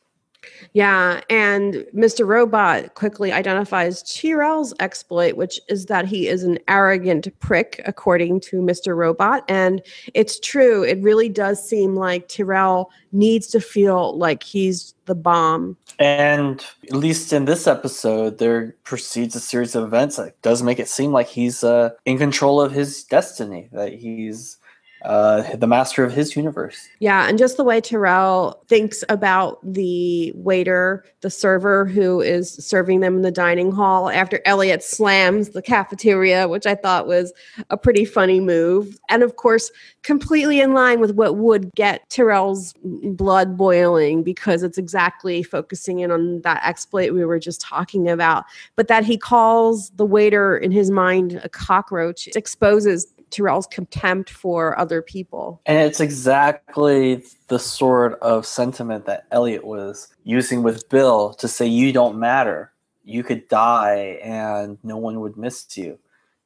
Yeah, 0.73 1.21
and 1.31 1.87
Mr. 1.95 2.27
Robot 2.27 2.95
quickly 2.95 3.33
identifies 3.33 4.03
Tyrell's 4.03 4.75
exploit, 4.81 5.37
which 5.37 5.61
is 5.69 5.87
that 5.87 6.07
he 6.07 6.27
is 6.29 6.43
an 6.43 6.59
arrogant 6.69 7.29
prick, 7.39 7.81
according 7.87 8.41
to 8.41 8.57
Mr. 8.57 8.97
Robot. 8.97 9.45
And 9.49 9.83
it's 10.15 10.41
true. 10.41 10.83
It 10.83 11.01
really 11.03 11.29
does 11.29 11.67
seem 11.67 11.95
like 11.95 12.29
Tyrell 12.29 12.91
needs 13.13 13.47
to 13.49 13.61
feel 13.61 14.17
like 14.19 14.43
he's 14.43 14.95
the 15.07 15.15
bomb. 15.15 15.77
And 15.99 16.65
at 16.85 16.95
least 16.95 17.33
in 17.33 17.45
this 17.45 17.67
episode, 17.67 18.39
there 18.39 18.75
proceeds 18.85 19.37
a 19.37 19.41
series 19.41 19.75
of 19.75 19.85
events 19.85 20.17
that 20.17 20.41
does 20.43 20.63
make 20.63 20.79
it 20.79 20.89
seem 20.89 21.13
like 21.13 21.29
he's 21.29 21.63
uh, 21.63 21.91
in 22.05 22.19
control 22.19 22.61
of 22.61 22.73
his 22.73 23.05
destiny, 23.05 23.69
that 23.73 23.93
he's 23.93 24.59
uh, 25.05 25.57
the 25.57 25.67
master 25.67 26.03
of 26.03 26.13
his 26.13 26.35
universe. 26.35 26.89
Yeah, 26.99 27.29
and 27.29 27.39
just 27.39 27.57
the 27.57 27.65
way 27.65 27.81
Tyrell 27.81 28.63
thinks 28.69 29.05
about 29.09 29.59
the 29.63 30.33
waiter, 30.35 31.05
the 31.21 31.31
server 31.31 31.85
who 31.85 32.21
is 32.21 32.55
serving 32.55 33.01
them 33.01 33.17
in 33.17 33.23
the 33.23 33.31
dining 33.31 33.71
hall 33.71 34.09
after 34.09 34.41
Elliot 34.45 34.83
slams 34.83 35.51
the 35.51 35.63
cafeteria, 35.63 36.49
which 36.49 36.67
I 36.67 36.75
thought 36.75 37.07
was 37.07 37.33
a 37.71 37.77
pretty 37.77 38.05
funny 38.05 38.41
move. 38.41 38.99
And 39.11 39.23
of 39.23 39.37
course, 39.37 39.71
completely 40.03 40.61
in 40.61 40.73
line 40.73 41.01
with 41.01 41.15
what 41.15 41.37
would 41.37 41.71
get 41.75 42.09
Tyrell's 42.09 42.75
blood 42.83 43.57
boiling 43.57 44.23
because 44.23 44.63
it's 44.63 44.79
exactly 44.79 45.43
focusing 45.43 46.01
in 46.01 46.11
on 46.11 46.41
that 46.43 46.63
exploit 46.65 47.13
we 47.13 47.25
were 47.25 47.39
just 47.39 47.61
talking 47.61 48.09
about. 48.09 48.45
But 48.77 48.89
that 48.89 49.05
he 49.05 49.19
calls 49.19 49.91
the 49.91 50.07
waiter 50.07 50.57
in 50.57 50.71
his 50.71 50.91
mind 50.91 51.41
a 51.43 51.49
cockroach 51.49 52.29
exposes 52.29 53.07
Tyrell's 53.31 53.67
contempt 53.67 54.31
for 54.31 54.79
other 54.79 55.03
people. 55.03 55.61
And 55.67 55.79
it's 55.79 56.01
exactly 56.01 57.25
the 57.49 57.59
sort 57.59 58.19
of 58.21 58.47
sentiment 58.47 59.07
that 59.07 59.27
Elliot 59.31 59.65
was 59.65 60.09
using 60.25 60.63
with 60.63 60.89
Bill 60.89 61.35
to 61.35 61.49
say, 61.49 61.67
You 61.67 61.93
don't 61.93 62.19
matter. 62.19 62.73
You 63.05 63.23
could 63.23 63.49
die 63.49 64.19
and 64.23 64.79
no 64.83 64.97
one 64.97 65.21
would 65.21 65.37
miss 65.37 65.77
you. 65.77 65.99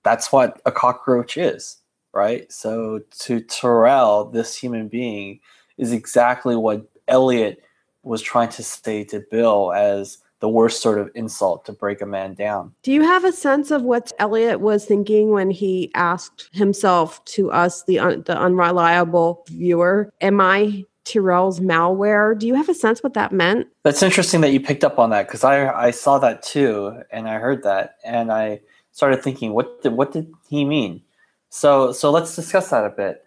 That's 0.02 0.32
what 0.32 0.60
a 0.66 0.72
cockroach 0.72 1.36
is, 1.36 1.78
right? 2.12 2.50
So 2.52 3.00
to 3.20 3.40
Tyrell, 3.40 4.24
this 4.24 4.56
human 4.56 4.88
being, 4.88 5.40
is 5.76 5.92
exactly 5.92 6.56
what 6.56 6.86
Elliot 7.06 7.62
was 8.02 8.22
trying 8.22 8.48
to 8.50 8.62
say 8.62 9.04
to 9.04 9.24
Bill 9.30 9.72
as 9.72 10.18
the 10.40 10.48
worst 10.48 10.82
sort 10.82 10.98
of 10.98 11.10
insult 11.14 11.64
to 11.66 11.72
break 11.72 12.00
a 12.00 12.06
man 12.06 12.34
down. 12.34 12.72
Do 12.82 12.92
you 12.92 13.02
have 13.02 13.24
a 13.24 13.32
sense 13.32 13.70
of 13.70 13.82
what 13.82 14.12
Elliot 14.18 14.60
was 14.60 14.84
thinking 14.84 15.30
when 15.30 15.50
he 15.50 15.90
asked 15.94 16.48
himself 16.52 17.24
to 17.26 17.50
us, 17.50 17.84
the 17.84 17.98
un- 17.98 18.22
the 18.26 18.38
unreliable 18.38 19.44
viewer, 19.48 20.12
"Am 20.20 20.40
I 20.40 20.84
Tyrell's 21.04 21.60
malware?" 21.60 22.38
Do 22.38 22.46
you 22.46 22.54
have 22.54 22.68
a 22.68 22.74
sense 22.74 23.02
what 23.02 23.14
that 23.14 23.32
meant? 23.32 23.66
That's 23.82 24.02
interesting 24.02 24.40
that 24.42 24.52
you 24.52 24.60
picked 24.60 24.84
up 24.84 24.98
on 24.98 25.10
that 25.10 25.26
because 25.26 25.44
I 25.44 25.72
I 25.72 25.90
saw 25.90 26.18
that 26.18 26.42
too 26.42 27.02
and 27.10 27.28
I 27.28 27.38
heard 27.38 27.62
that 27.64 27.96
and 28.04 28.30
I 28.30 28.60
started 28.92 29.22
thinking, 29.22 29.52
what 29.52 29.82
did 29.82 29.92
what 29.92 30.12
did 30.12 30.32
he 30.48 30.64
mean? 30.64 31.02
So 31.50 31.92
so 31.92 32.10
let's 32.10 32.36
discuss 32.36 32.70
that 32.70 32.84
a 32.84 32.90
bit. 32.90 33.24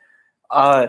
Uh, 0.49 0.87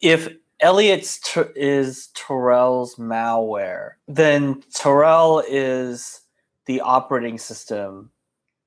if 0.00 0.28
Elliot's 0.60 1.18
t- 1.18 1.42
is 1.56 2.08
Tyrell's 2.14 2.96
malware. 2.96 3.92
Then 4.08 4.62
Tyrell 4.74 5.42
is 5.48 6.20
the 6.66 6.80
operating 6.80 7.38
system, 7.38 8.10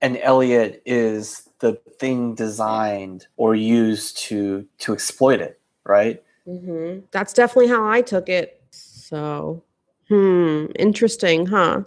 and 0.01 0.17
Elliot 0.17 0.81
is 0.85 1.49
the 1.59 1.73
thing 1.99 2.35
designed 2.35 3.27
or 3.37 3.55
used 3.55 4.17
to 4.17 4.65
to 4.79 4.93
exploit 4.93 5.39
it. 5.39 5.59
Right. 5.85 6.23
Mm-hmm. 6.47 7.05
That's 7.11 7.33
definitely 7.33 7.69
how 7.69 7.87
I 7.87 8.01
took 8.01 8.27
it. 8.27 8.61
So, 8.71 9.63
hmm, 10.07 10.65
interesting, 10.75 11.45
huh? 11.45 11.83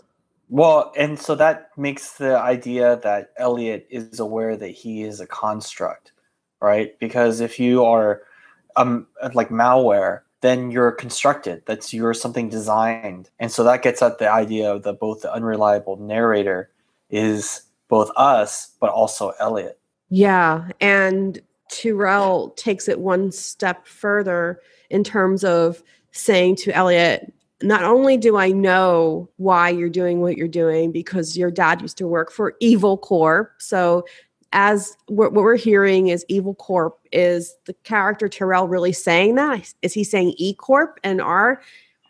Well, 0.48 0.92
and 0.96 1.18
so 1.18 1.34
that 1.34 1.70
makes 1.76 2.12
the 2.12 2.38
idea 2.38 3.00
that 3.02 3.32
Elliot 3.36 3.86
is 3.90 4.20
aware 4.20 4.56
that 4.56 4.68
he 4.68 5.02
is 5.02 5.20
a 5.20 5.26
construct, 5.26 6.12
right? 6.62 6.98
Because 7.00 7.40
if 7.40 7.58
you 7.58 7.84
are 7.84 8.22
um 8.76 9.06
like 9.34 9.48
malware, 9.48 10.20
then 10.40 10.70
you're 10.70 10.92
constructed. 10.92 11.62
That's 11.66 11.92
you're 11.92 12.14
something 12.14 12.48
designed, 12.48 13.30
and 13.38 13.50
so 13.50 13.64
that 13.64 13.82
gets 13.82 14.02
at 14.02 14.18
the 14.18 14.30
idea 14.30 14.72
of 14.72 14.82
the 14.82 14.92
both 14.92 15.22
the 15.22 15.32
unreliable 15.32 15.96
narrator 15.96 16.70
is 17.10 17.62
both 17.88 18.10
us, 18.16 18.72
but 18.80 18.90
also 18.90 19.32
Elliot. 19.38 19.78
Yeah, 20.08 20.68
and 20.80 21.40
Tyrell 21.70 22.50
takes 22.50 22.88
it 22.88 23.00
one 23.00 23.32
step 23.32 23.86
further 23.86 24.60
in 24.90 25.02
terms 25.04 25.44
of 25.44 25.82
saying 26.12 26.56
to 26.56 26.72
Elliot, 26.72 27.32
not 27.62 27.84
only 27.84 28.16
do 28.16 28.36
I 28.36 28.50
know 28.50 29.28
why 29.36 29.70
you're 29.70 29.88
doing 29.88 30.20
what 30.20 30.36
you're 30.36 30.48
doing 30.48 30.92
because 30.92 31.36
your 31.36 31.50
dad 31.50 31.80
used 31.82 31.98
to 31.98 32.06
work 32.06 32.30
for 32.30 32.54
Evil 32.60 32.96
Corp, 32.98 33.52
so 33.58 34.04
as 34.52 34.96
what, 35.06 35.32
we're 35.32 35.56
hearing 35.56 36.08
is 36.08 36.24
Evil 36.28 36.54
Corp 36.54 36.98
is 37.12 37.56
the 37.66 37.74
character 37.84 38.28
Tyrell 38.28 38.68
really 38.68 38.92
saying 38.92 39.34
that? 39.36 39.74
Is 39.82 39.92
he 39.92 40.04
saying 40.04 40.34
E 40.36 40.54
Corp 40.54 40.98
and 41.04 41.20
our 41.20 41.60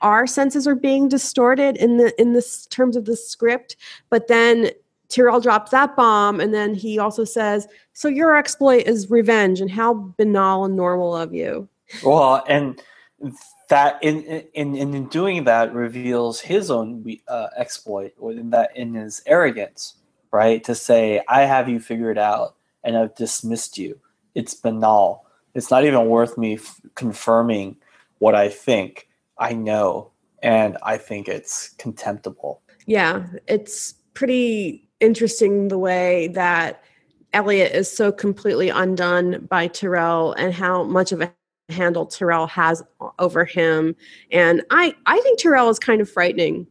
our 0.03 0.27
senses 0.27 0.68
are 0.68 0.75
being 0.75 1.09
distorted 1.09 1.77
in 1.79 1.96
the 1.96 2.18
in 2.20 2.33
this 2.33 2.66
terms 2.66 2.96
of 2.96 3.05
the 3.07 3.16
script? 3.16 3.77
But 4.11 4.29
then 4.29 4.70
Tyrell 5.09 5.40
drops 5.40 5.70
that 5.70 5.96
bomb, 5.96 6.40
and 6.40 6.53
then 6.53 6.75
he 6.75 6.99
also 6.99 7.25
says, 7.25 7.66
"So 7.92 8.09
your 8.09 8.37
exploit 8.37 8.87
is 8.87 9.11
revenge, 9.11 9.61
and 9.61 9.70
how 9.70 9.94
banal 10.16 10.64
and 10.64 10.77
normal 10.77 11.16
of 11.16 11.33
you." 11.33 11.68
Well, 12.05 12.44
and 12.49 12.81
that 13.68 13.99
in 14.03 14.22
in 14.55 14.77
in 14.77 15.07
doing 15.09 15.44
that 15.44 15.75
reveals 15.75 16.40
his 16.40 16.70
own 16.70 17.05
uh, 17.29 17.49
exploit, 17.57 18.12
in 18.20 18.51
that 18.51 18.77
in 18.77 18.94
his 18.94 19.22
arrogance 19.27 19.94
right? 20.37 20.62
To 20.64 20.75
say, 20.75 21.22
I 21.29 21.42
have 21.42 21.68
you 21.68 21.81
figured 21.81 22.18
out 22.18 22.57
and 22.85 22.96
I've 22.96 23.14
dismissed 23.14 23.79
you. 23.79 23.99
It's 24.35 24.53
banal. 24.55 25.25
It's 25.55 25.70
not 25.70 25.85
even 25.85 26.07
worth 26.07 26.37
me 26.37 26.57
f- 26.57 26.79
confirming 26.94 27.77
what 28.18 28.35
I 28.35 28.51
think. 28.51 29.09
I 29.38 29.55
know, 29.55 30.11
and 30.42 30.77
I 30.83 30.99
think 30.99 31.27
it's 31.27 31.70
contemptible. 31.79 32.61
Yeah, 32.85 33.25
it's 33.49 33.94
pretty 34.12 34.88
interesting 35.01 35.68
the 35.68 35.79
way 35.79 36.29
that 36.29 36.85
Elliot 37.33 37.72
is 37.72 37.90
so 37.90 38.12
completely 38.12 38.68
undone 38.68 39.46
by 39.49 39.68
Tyrell 39.68 40.33
and 40.35 40.53
how 40.53 40.83
much 40.85 41.12
of 41.12 41.22
a 41.22 41.33
handle 41.70 42.05
Tyrell 42.05 42.46
has 42.46 42.83
over 43.18 43.46
him. 43.46 43.96
And 44.31 44.62
I, 44.70 44.94
I 45.07 45.18
think 45.20 45.38
Tyrell 45.38 45.70
is 45.70 45.79
kind 45.79 46.01
of 46.03 46.11
frightening 46.11 46.66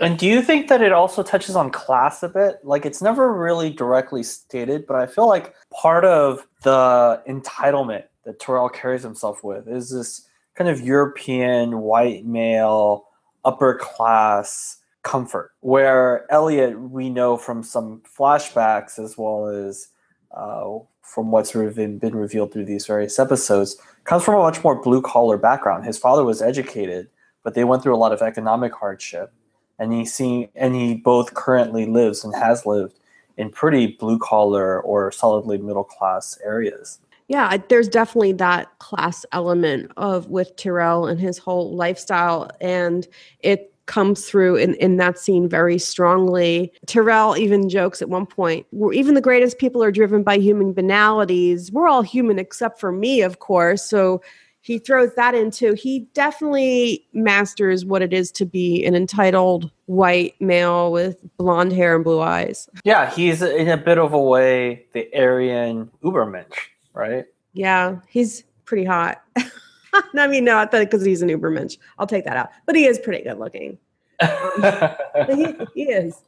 and 0.00 0.18
do 0.18 0.26
you 0.26 0.40
think 0.40 0.68
that 0.68 0.80
it 0.80 0.92
also 0.92 1.22
touches 1.22 1.54
on 1.54 1.70
class 1.70 2.22
a 2.22 2.28
bit? 2.28 2.56
Like 2.64 2.86
it's 2.86 3.02
never 3.02 3.32
really 3.34 3.68
directly 3.68 4.22
stated, 4.22 4.86
but 4.86 4.96
I 4.96 5.06
feel 5.06 5.28
like 5.28 5.54
part 5.70 6.06
of 6.06 6.46
the 6.62 7.22
entitlement 7.28 8.04
that 8.24 8.40
Tyrell 8.40 8.70
carries 8.70 9.02
himself 9.02 9.44
with 9.44 9.68
is 9.68 9.90
this 9.90 10.26
kind 10.54 10.70
of 10.70 10.80
European 10.80 11.80
white 11.80 12.24
male 12.24 13.08
upper 13.44 13.74
class 13.74 14.78
comfort, 15.02 15.52
where 15.60 16.30
Elliot, 16.32 16.80
we 16.80 17.10
know 17.10 17.36
from 17.36 17.62
some 17.62 18.00
flashbacks 18.18 18.98
as 18.98 19.18
well 19.18 19.48
as 19.48 19.88
uh, 20.34 20.78
from 21.02 21.30
what's 21.30 21.52
been 21.52 21.98
revealed 22.00 22.52
through 22.52 22.64
these 22.64 22.86
various 22.86 23.18
episodes, 23.18 23.76
comes 24.04 24.24
from 24.24 24.36
a 24.36 24.42
much 24.42 24.64
more 24.64 24.80
blue 24.80 25.02
collar 25.02 25.36
background. 25.36 25.84
His 25.84 25.98
father 25.98 26.24
was 26.24 26.40
educated, 26.40 27.08
but 27.42 27.54
they 27.54 27.64
went 27.64 27.82
through 27.82 27.94
a 27.94 27.98
lot 27.98 28.12
of 28.12 28.22
economic 28.22 28.72
hardship 28.72 29.32
and 29.80 29.92
he 29.92 30.04
seen 30.04 30.48
and 30.54 30.76
he 30.76 30.94
both 30.94 31.34
currently 31.34 31.86
lives 31.86 32.22
and 32.22 32.34
has 32.36 32.64
lived 32.64 33.00
in 33.36 33.50
pretty 33.50 33.96
blue 33.98 34.18
collar 34.18 34.80
or 34.82 35.10
solidly 35.10 35.58
middle 35.58 35.82
class 35.82 36.38
areas. 36.44 37.00
Yeah, 37.26 37.56
there's 37.68 37.88
definitely 37.88 38.32
that 38.34 38.78
class 38.78 39.24
element 39.32 39.90
of 39.96 40.28
with 40.28 40.54
Tyrell 40.56 41.06
and 41.06 41.18
his 41.18 41.38
whole 41.38 41.74
lifestyle, 41.74 42.50
and 42.60 43.06
it 43.40 43.72
comes 43.86 44.26
through 44.26 44.56
in, 44.56 44.74
in 44.74 44.98
that 44.98 45.18
scene 45.18 45.48
very 45.48 45.78
strongly. 45.78 46.72
Tyrell 46.86 47.36
even 47.36 47.68
jokes 47.68 48.02
at 48.02 48.08
one 48.08 48.26
point, 48.26 48.66
"We're- 48.72 48.96
even 48.96 49.14
the 49.14 49.20
greatest 49.20 49.58
people 49.58 49.82
are 49.82 49.90
driven 49.92 50.22
by 50.22 50.38
human 50.38 50.72
banalities. 50.72 51.72
We're 51.72 51.88
all 51.88 52.02
human 52.02 52.38
except 52.38 52.78
for 52.78 52.92
me, 52.92 53.22
of 53.22 53.38
course. 53.38 53.82
So 53.84 54.20
he 54.62 54.78
throws 54.78 55.14
that 55.14 55.34
into 55.34 55.74
he 55.74 56.00
definitely 56.12 57.06
masters 57.12 57.84
what 57.84 58.02
it 58.02 58.12
is 58.12 58.30
to 58.32 58.44
be 58.44 58.84
an 58.84 58.94
entitled 58.94 59.70
white 59.86 60.34
male 60.40 60.92
with 60.92 61.16
blonde 61.36 61.72
hair 61.72 61.94
and 61.94 62.04
blue 62.04 62.20
eyes. 62.20 62.68
Yeah, 62.84 63.10
he's 63.10 63.42
in 63.42 63.68
a 63.68 63.76
bit 63.76 63.98
of 63.98 64.12
a 64.12 64.20
way 64.20 64.86
the 64.92 65.08
Aryan 65.14 65.90
Ubermensch, 66.04 66.54
right? 66.94 67.24
Yeah, 67.52 67.96
he's 68.08 68.44
pretty 68.64 68.84
hot. 68.84 69.22
I 70.16 70.28
mean, 70.28 70.44
not 70.44 70.70
that 70.70 70.90
because 70.90 71.04
he's 71.04 71.22
an 71.22 71.28
Ubermensch. 71.28 71.78
I'll 71.98 72.06
take 72.06 72.24
that 72.24 72.36
out. 72.36 72.50
But 72.66 72.76
he 72.76 72.86
is 72.86 72.98
pretty 72.98 73.24
good 73.24 73.38
looking. 73.38 73.78
He, 74.20 75.56
he 75.74 75.82
is. 75.90 76.22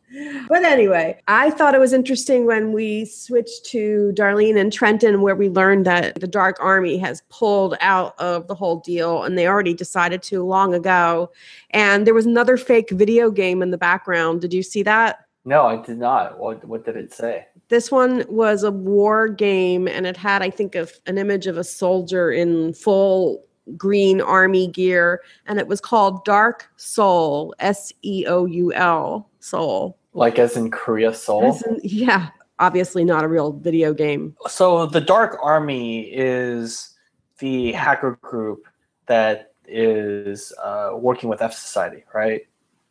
But 0.48 0.64
anyway, 0.64 1.20
I 1.28 1.50
thought 1.50 1.74
it 1.74 1.78
was 1.78 1.92
interesting 1.92 2.46
when 2.46 2.72
we 2.72 3.05
switched 3.05 3.66
to 3.66 4.12
Darlene 4.14 4.59
and 4.59 4.72
Trenton, 4.72 5.22
where 5.22 5.37
we 5.37 5.48
learned 5.48 5.87
that 5.87 6.20
the 6.20 6.26
Dark 6.26 6.57
Army 6.61 6.98
has 6.98 7.22
pulled 7.28 7.76
out 7.81 8.18
of 8.18 8.46
the 8.48 8.55
whole 8.55 8.81
deal 8.81 9.22
and 9.22 9.38
they 9.38 9.46
already 9.46 9.74
decided 9.74 10.22
to 10.24 10.44
long 10.44 10.74
ago. 10.74 11.31
And 11.70 12.07
there 12.07 12.14
was 12.14 12.26
another 12.26 12.57
fake 12.57 12.90
video 12.90 13.31
game 13.31 13.62
in 13.62 13.70
the 13.70 13.78
background. 13.78 14.40
Did 14.40 14.52
you 14.52 14.62
see 14.62 14.83
that? 14.83 15.26
no, 15.44 15.66
I 15.66 15.76
did 15.76 15.98
not. 15.98 16.38
What 16.38 16.64
what 16.64 16.85
did 16.85 16.96
it 16.96 17.12
say? 17.12 17.46
This 17.68 17.90
one 17.90 18.24
was 18.28 18.62
a 18.62 18.70
war 18.70 19.28
game 19.28 19.88
and 19.88 20.07
it 20.07 20.16
had, 20.16 20.42
I 20.42 20.50
think, 20.50 20.74
of 20.74 20.92
an 21.07 21.18
image 21.18 21.46
of 21.46 21.57
a 21.57 21.64
soldier 21.64 22.31
in 22.31 22.74
full 22.74 23.44
green 23.77 24.20
army 24.20 24.66
gear 24.68 25.22
and 25.46 25.59
it 25.59 25.66
was 25.66 25.81
called 25.81 26.25
Dark 26.25 26.68
Soul, 26.77 27.55
S 27.59 27.92
E 28.03 28.25
O 28.27 28.44
U 28.46 28.72
L, 28.72 29.29
Soul. 29.40 29.96
Like 30.14 30.38
as 30.38 30.57
in 30.57 30.70
Korea 30.70 31.14
Soul? 31.14 31.55
Is- 31.55 31.64
yeah, 31.83 32.29
obviously 32.59 33.05
not 33.05 33.25
a 33.25 33.29
real 33.29 33.53
video 33.53 33.94
game. 33.94 34.37
So 34.46 34.87
the 34.87 35.01
Dark 35.01 35.38
Army 35.42 36.03
is 36.12 36.94
the 37.38 37.72
hacker 37.72 38.18
group 38.22 38.66
that 39.07 39.53
is 39.66 40.53
uh, 40.62 40.90
working 40.94 41.29
with 41.29 41.40
F 41.42 41.55
Society, 41.55 42.05
right? 42.14 42.42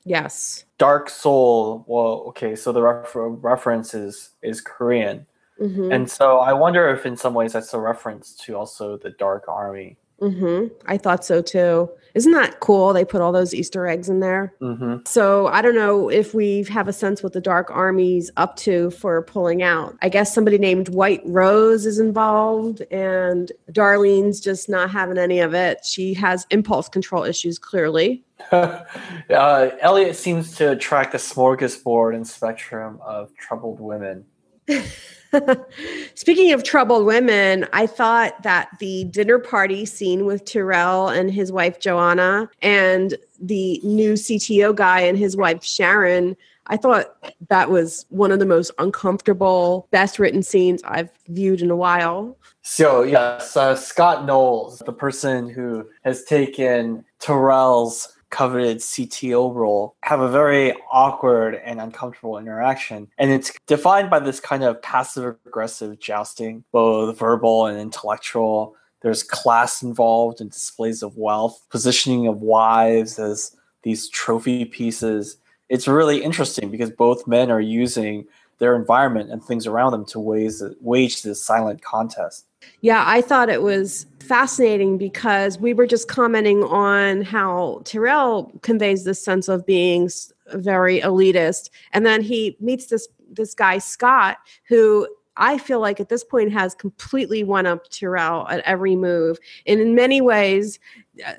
Yes. 0.03 0.65
Dark 0.77 1.09
Soul. 1.09 1.85
Well, 1.87 2.23
okay, 2.29 2.55
so 2.55 2.71
the 2.71 2.81
refer- 2.81 3.29
reference 3.29 3.93
is 3.93 4.31
is 4.41 4.59
Korean, 4.61 5.27
hmm 5.59 5.91
and 5.91 6.09
so 6.09 6.39
I 6.39 6.53
wonder 6.53 6.89
if 6.89 7.05
in 7.05 7.15
some 7.15 7.35
ways 7.35 7.53
that's 7.53 7.73
a 7.75 7.79
reference 7.79 8.33
to 8.45 8.57
also 8.57 8.97
the 8.97 9.11
Dark 9.11 9.45
Army. 9.47 9.97
Hmm 10.21 10.67
I 10.85 10.97
thought 10.97 11.25
so 11.25 11.41
too. 11.41 11.89
Isn't 12.13 12.33
that 12.33 12.59
cool? 12.59 12.91
They 12.91 13.05
put 13.05 13.21
all 13.21 13.31
those 13.31 13.53
Easter 13.53 13.87
eggs 13.87 14.09
in 14.09 14.19
there. 14.19 14.53
hmm 14.59 14.97
So 15.05 15.47
I 15.47 15.61
don't 15.61 15.75
know 15.75 16.09
if 16.09 16.33
we 16.33 16.63
have 16.63 16.87
a 16.87 16.93
sense 16.93 17.23
what 17.23 17.33
the 17.33 17.41
Dark 17.41 17.71
Army's 17.71 18.29
up 18.37 18.55
to 18.57 18.91
for 18.91 19.21
pulling 19.23 19.63
out. 19.63 19.97
I 20.01 20.09
guess 20.09 20.33
somebody 20.33 20.57
named 20.57 20.89
White 20.89 21.21
Rose 21.25 21.85
is 21.85 21.99
involved, 21.99 22.81
and 22.91 23.51
Darlene's 23.71 24.39
just 24.39 24.69
not 24.69 24.91
having 24.91 25.17
any 25.17 25.39
of 25.39 25.53
it. 25.53 25.85
She 25.85 26.13
has 26.15 26.45
impulse 26.49 26.89
control 26.89 27.23
issues, 27.23 27.57
clearly. 27.57 28.23
uh, 28.51 28.83
Elliot 29.29 30.15
seems 30.15 30.55
to 30.55 30.71
attract 30.71 31.13
a 31.13 31.17
smorgasbord 31.17 32.15
and 32.15 32.27
spectrum 32.27 32.99
of 33.03 33.33
troubled 33.35 33.79
women. 33.79 34.25
Speaking 36.15 36.51
of 36.51 36.63
troubled 36.63 37.05
women, 37.05 37.65
I 37.73 37.87
thought 37.87 38.43
that 38.43 38.69
the 38.79 39.05
dinner 39.05 39.39
party 39.39 39.85
scene 39.85 40.25
with 40.25 40.45
Tyrell 40.45 41.09
and 41.09 41.31
his 41.31 41.51
wife 41.51 41.79
Joanna 41.79 42.49
and 42.61 43.15
the 43.39 43.79
new 43.83 44.13
CTO 44.13 44.75
guy 44.75 45.01
and 45.01 45.17
his 45.17 45.37
wife 45.37 45.63
Sharon, 45.63 46.35
I 46.67 46.77
thought 46.77 47.15
that 47.49 47.69
was 47.69 48.05
one 48.09 48.31
of 48.31 48.39
the 48.39 48.45
most 48.45 48.71
uncomfortable, 48.77 49.87
best 49.91 50.19
written 50.19 50.43
scenes 50.43 50.81
I've 50.83 51.09
viewed 51.27 51.61
in 51.61 51.71
a 51.71 51.75
while. 51.75 52.37
So 52.61 53.03
yes, 53.03 53.57
uh, 53.57 53.75
Scott 53.75 54.25
Knowles, 54.25 54.79
the 54.79 54.93
person 54.93 55.49
who 55.49 55.87
has 56.03 56.23
taken 56.23 57.03
Tyrell's 57.19 58.15
coveted 58.31 58.77
CTO 58.77 59.53
role, 59.53 59.95
have 60.01 60.21
a 60.21 60.29
very 60.29 60.73
awkward 60.91 61.61
and 61.63 61.79
uncomfortable 61.79 62.37
interaction, 62.37 63.07
and 63.17 63.31
it's 63.31 63.51
defined 63.67 64.09
by 64.09 64.19
this 64.19 64.39
kind 64.39 64.63
of 64.63 64.81
passive 64.81 65.35
aggressive 65.45 65.99
jousting, 65.99 66.63
both 66.71 67.19
verbal 67.19 67.67
and 67.67 67.79
intellectual. 67.79 68.75
There's 69.01 69.23
class 69.23 69.81
involved 69.83 70.41
and 70.41 70.51
displays 70.51 71.03
of 71.03 71.17
wealth, 71.17 71.63
positioning 71.69 72.27
of 72.27 72.41
wives 72.41 73.19
as 73.19 73.55
these 73.83 74.09
trophy 74.09 74.65
pieces. 74.65 75.37
It's 75.69 75.87
really 75.87 76.23
interesting 76.23 76.69
because 76.69 76.91
both 76.91 77.27
men 77.27 77.49
are 77.49 77.61
using 77.61 78.27
their 78.61 78.75
environment 78.75 79.31
and 79.31 79.43
things 79.43 79.65
around 79.65 79.91
them 79.91 80.05
to 80.05 80.19
wage, 80.19 80.53
wage 80.81 81.23
this 81.23 81.43
silent 81.43 81.81
contest. 81.81 82.45
Yeah, 82.81 83.03
I 83.07 83.19
thought 83.19 83.49
it 83.49 83.63
was 83.63 84.05
fascinating 84.19 84.99
because 84.99 85.57
we 85.57 85.73
were 85.73 85.87
just 85.87 86.07
commenting 86.07 86.63
on 86.65 87.23
how 87.23 87.81
Tyrell 87.85 88.51
conveys 88.61 89.03
this 89.03 89.21
sense 89.25 89.49
of 89.49 89.65
being 89.65 90.11
very 90.53 91.01
elitist, 91.01 91.71
and 91.91 92.05
then 92.05 92.21
he 92.21 92.55
meets 92.59 92.85
this 92.85 93.07
this 93.31 93.55
guy 93.55 93.79
Scott, 93.79 94.37
who 94.67 95.07
I 95.37 95.57
feel 95.57 95.79
like 95.79 95.99
at 95.99 96.09
this 96.09 96.23
point 96.23 96.51
has 96.51 96.75
completely 96.75 97.43
won 97.43 97.65
up 97.65 97.89
Tyrell 97.89 98.47
at 98.47 98.59
every 98.59 98.95
move, 98.95 99.39
and 99.65 99.79
in 99.79 99.95
many 99.95 100.21
ways, 100.21 100.77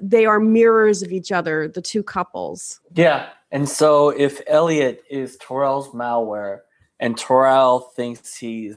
they 0.01 0.27
are 0.27 0.41
mirrors 0.41 1.05
of 1.05 1.13
each 1.13 1.31
other, 1.31 1.69
the 1.69 1.83
two 1.83 2.03
couples. 2.03 2.81
Yeah. 2.95 3.29
And 3.53 3.69
so 3.69 4.09
if 4.09 4.41
Elliot 4.49 5.05
is 5.09 5.37
Tyrell's 5.37 5.91
malware 5.91 6.61
and 7.03 7.19
Tyrell 7.19 7.81
thinks 7.81 8.35
he's 8.37 8.77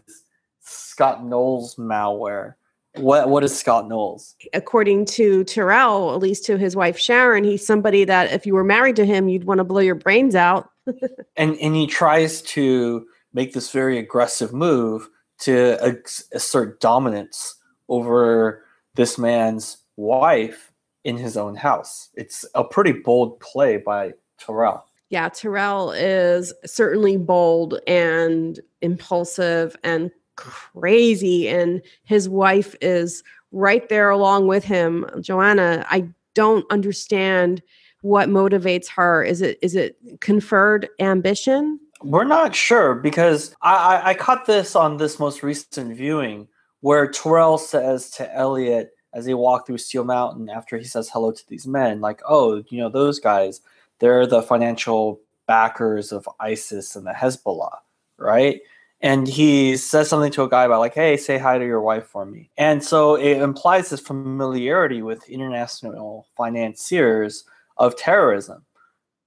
Scott 0.59 1.23
Knowles 1.23 1.75
malware, 1.75 2.55
what 2.97 3.29
what 3.29 3.43
is 3.43 3.57
Scott 3.57 3.87
Knowles? 3.87 4.35
According 4.53 5.05
to 5.05 5.43
Tyrell, 5.43 6.13
at 6.13 6.19
least 6.19 6.45
to 6.45 6.57
his 6.57 6.75
wife 6.75 6.97
Sharon, 6.97 7.43
he's 7.43 7.65
somebody 7.65 8.03
that 8.05 8.31
if 8.31 8.45
you 8.45 8.55
were 8.55 8.63
married 8.63 8.95
to 8.97 9.05
him, 9.05 9.29
you'd 9.29 9.43
want 9.43 9.59
to 9.59 9.63
blow 9.63 9.81
your 9.81 9.95
brains 9.95 10.35
out. 10.35 10.69
And 11.37 11.57
and 11.59 11.75
he 11.75 11.87
tries 11.87 12.41
to 12.43 13.05
make 13.33 13.53
this 13.53 13.69
very 13.71 13.97
aggressive 13.97 14.53
move 14.53 15.09
to 15.39 15.77
ex- 15.81 16.23
assert 16.31 16.79
dominance 16.79 17.55
over 17.89 18.63
this 18.93 19.17
man's 19.17 19.79
wife 19.97 20.71
in 21.03 21.17
his 21.17 21.35
own 21.35 21.55
house. 21.55 22.09
It's 22.13 22.45
a 22.55 22.63
pretty 22.63 22.93
bold 22.93 23.39
play 23.41 23.77
by 23.77 24.13
Tyrell. 24.39 24.85
Yeah, 25.15 25.29
Tyrell 25.29 25.91
is 25.91 26.53
certainly 26.65 27.15
bold 27.15 27.79
and 27.87 28.59
impulsive 28.81 29.73
and 29.81 30.11
crazy. 30.35 31.47
And 31.47 31.81
his 32.03 32.27
wife 32.27 32.75
is 32.81 33.23
right 33.53 33.87
there 33.87 34.09
along 34.09 34.47
with 34.47 34.65
him. 34.65 35.05
Joanna, 35.21 35.85
I 35.89 36.09
don't 36.33 36.69
understand 36.69 37.63
what 38.01 38.27
motivates 38.27 38.89
her. 38.89 39.23
Is 39.23 39.41
it 39.41 39.57
is 39.61 39.73
it 39.73 39.97
conferred 40.19 40.89
ambition? 40.99 41.79
We're 42.03 42.25
not 42.25 42.53
sure 42.53 42.93
because 42.95 43.55
I, 43.61 43.73
I, 43.73 44.09
I 44.09 44.13
caught 44.15 44.45
this 44.45 44.75
on 44.75 44.97
this 44.97 45.17
most 45.17 45.43
recent 45.43 45.95
viewing 45.95 46.49
where 46.81 47.09
Tyrell 47.09 47.57
says 47.57 48.09
to 48.17 48.35
Elliot 48.35 48.91
as 49.13 49.23
they 49.23 49.33
walk 49.33 49.65
through 49.65 49.77
Steel 49.77 50.03
Mountain 50.03 50.49
after 50.49 50.77
he 50.77 50.83
says 50.83 51.09
hello 51.09 51.31
to 51.31 51.43
these 51.47 51.65
men, 51.65 52.01
like, 52.01 52.21
oh, 52.27 52.61
you 52.67 52.79
know, 52.79 52.89
those 52.89 53.21
guys, 53.21 53.61
they're 53.99 54.27
the 54.27 54.41
financial 54.41 55.19
backers 55.47 56.11
of 56.11 56.27
ISIS 56.39 56.95
and 56.95 57.05
the 57.05 57.11
Hezbollah, 57.11 57.77
right? 58.17 58.61
And 59.01 59.27
he 59.27 59.77
says 59.77 60.09
something 60.09 60.31
to 60.31 60.43
a 60.43 60.49
guy 60.49 60.63
about, 60.63 60.79
like, 60.79 60.95
hey, 60.95 61.17
say 61.17 61.37
hi 61.37 61.57
to 61.57 61.65
your 61.65 61.81
wife 61.81 62.07
for 62.07 62.25
me. 62.25 62.49
And 62.57 62.83
so 62.83 63.15
it 63.15 63.37
implies 63.37 63.89
this 63.89 63.99
familiarity 63.99 65.01
with 65.01 65.29
international 65.29 66.27
financiers 66.35 67.43
of 67.77 67.95
terrorism 67.97 68.65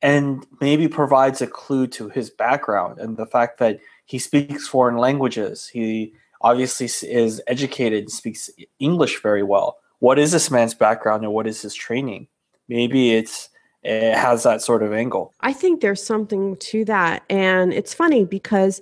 and 0.00 0.46
maybe 0.60 0.88
provides 0.88 1.42
a 1.42 1.46
clue 1.46 1.86
to 1.88 2.08
his 2.08 2.30
background 2.30 2.98
and 2.98 3.16
the 3.16 3.26
fact 3.26 3.58
that 3.58 3.78
he 4.06 4.18
speaks 4.18 4.66
foreign 4.66 4.96
languages. 4.96 5.68
He 5.68 6.14
obviously 6.40 6.86
is 7.08 7.42
educated 7.46 8.04
and 8.04 8.12
speaks 8.12 8.48
English 8.78 9.22
very 9.22 9.42
well. 9.42 9.78
What 9.98 10.18
is 10.18 10.32
this 10.32 10.50
man's 10.50 10.74
background 10.74 11.24
and 11.24 11.32
what 11.32 11.46
is 11.46 11.60
his 11.60 11.74
training? 11.74 12.28
Maybe 12.68 13.12
it's 13.14 13.48
it 13.82 14.14
has 14.16 14.42
that 14.42 14.62
sort 14.62 14.82
of 14.82 14.92
angle. 14.92 15.34
I 15.40 15.52
think 15.52 15.80
there's 15.80 16.02
something 16.02 16.56
to 16.56 16.84
that. 16.86 17.22
And 17.30 17.72
it's 17.72 17.94
funny 17.94 18.24
because 18.24 18.80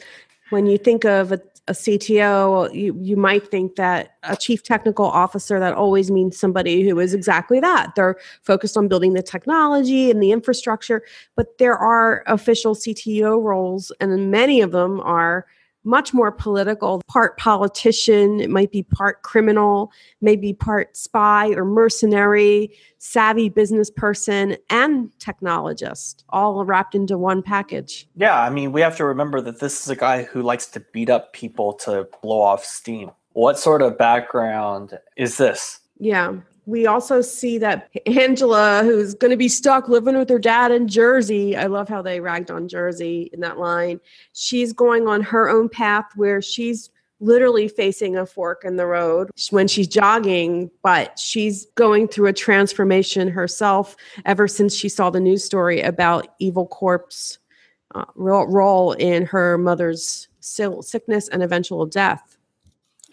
when 0.50 0.66
you 0.66 0.78
think 0.78 1.04
of 1.04 1.32
a, 1.32 1.40
a 1.68 1.72
CTO, 1.72 2.72
you, 2.74 2.96
you 3.00 3.16
might 3.16 3.48
think 3.50 3.76
that 3.76 4.16
a 4.22 4.36
chief 4.36 4.62
technical 4.62 5.04
officer, 5.04 5.58
that 5.58 5.74
always 5.74 6.10
means 6.10 6.38
somebody 6.38 6.88
who 6.88 6.98
is 6.98 7.12
exactly 7.12 7.60
that. 7.60 7.94
They're 7.94 8.16
focused 8.42 8.76
on 8.76 8.88
building 8.88 9.14
the 9.14 9.22
technology 9.22 10.10
and 10.10 10.22
the 10.22 10.32
infrastructure, 10.32 11.02
but 11.34 11.58
there 11.58 11.76
are 11.76 12.22
official 12.26 12.74
CTO 12.74 13.42
roles, 13.42 13.92
and 14.00 14.30
many 14.30 14.60
of 14.60 14.70
them 14.70 15.00
are 15.00 15.46
much 15.86 16.12
more 16.12 16.32
political, 16.32 17.00
part 17.08 17.38
politician, 17.38 18.40
it 18.40 18.50
might 18.50 18.72
be 18.72 18.82
part 18.82 19.22
criminal, 19.22 19.92
maybe 20.20 20.52
part 20.52 20.96
spy 20.96 21.48
or 21.50 21.64
mercenary, 21.64 22.70
savvy 22.98 23.48
business 23.48 23.90
person, 23.90 24.56
and 24.68 25.10
technologist, 25.18 26.24
all 26.30 26.64
wrapped 26.64 26.94
into 26.94 27.16
one 27.16 27.40
package. 27.40 28.08
Yeah, 28.16 28.38
I 28.38 28.50
mean, 28.50 28.72
we 28.72 28.80
have 28.80 28.96
to 28.96 29.04
remember 29.04 29.40
that 29.40 29.60
this 29.60 29.82
is 29.82 29.88
a 29.88 29.96
guy 29.96 30.24
who 30.24 30.42
likes 30.42 30.66
to 30.66 30.80
beat 30.92 31.08
up 31.08 31.32
people 31.32 31.72
to 31.74 32.08
blow 32.20 32.40
off 32.40 32.64
steam. 32.64 33.12
What 33.32 33.58
sort 33.58 33.80
of 33.80 33.96
background 33.96 34.98
is 35.16 35.36
this? 35.36 35.80
Yeah. 35.98 36.34
We 36.66 36.86
also 36.86 37.20
see 37.20 37.58
that 37.58 37.90
Angela, 38.06 38.82
who's 38.82 39.14
going 39.14 39.30
to 39.30 39.36
be 39.36 39.48
stuck 39.48 39.88
living 39.88 40.18
with 40.18 40.28
her 40.28 40.38
dad 40.38 40.72
in 40.72 40.88
Jersey, 40.88 41.56
I 41.56 41.66
love 41.66 41.88
how 41.88 42.02
they 42.02 42.20
ragged 42.20 42.50
on 42.50 42.68
Jersey 42.68 43.30
in 43.32 43.40
that 43.40 43.58
line. 43.58 44.00
She's 44.32 44.72
going 44.72 45.06
on 45.06 45.22
her 45.22 45.48
own 45.48 45.68
path 45.68 46.06
where 46.16 46.42
she's 46.42 46.90
literally 47.20 47.68
facing 47.68 48.16
a 48.16 48.26
fork 48.26 48.62
in 48.64 48.76
the 48.76 48.86
road 48.86 49.30
when 49.50 49.68
she's 49.68 49.88
jogging, 49.88 50.70
but 50.82 51.18
she's 51.18 51.66
going 51.76 52.08
through 52.08 52.26
a 52.26 52.32
transformation 52.32 53.28
herself 53.28 53.96
ever 54.24 54.46
since 54.46 54.74
she 54.74 54.88
saw 54.88 55.08
the 55.08 55.20
news 55.20 55.44
story 55.44 55.80
about 55.80 56.28
Evil 56.40 56.66
Corp's 56.66 57.38
uh, 57.94 58.04
role 58.16 58.92
in 58.92 59.24
her 59.24 59.56
mother's 59.56 60.28
sickness 60.40 61.28
and 61.28 61.42
eventual 61.42 61.86
death. 61.86 62.36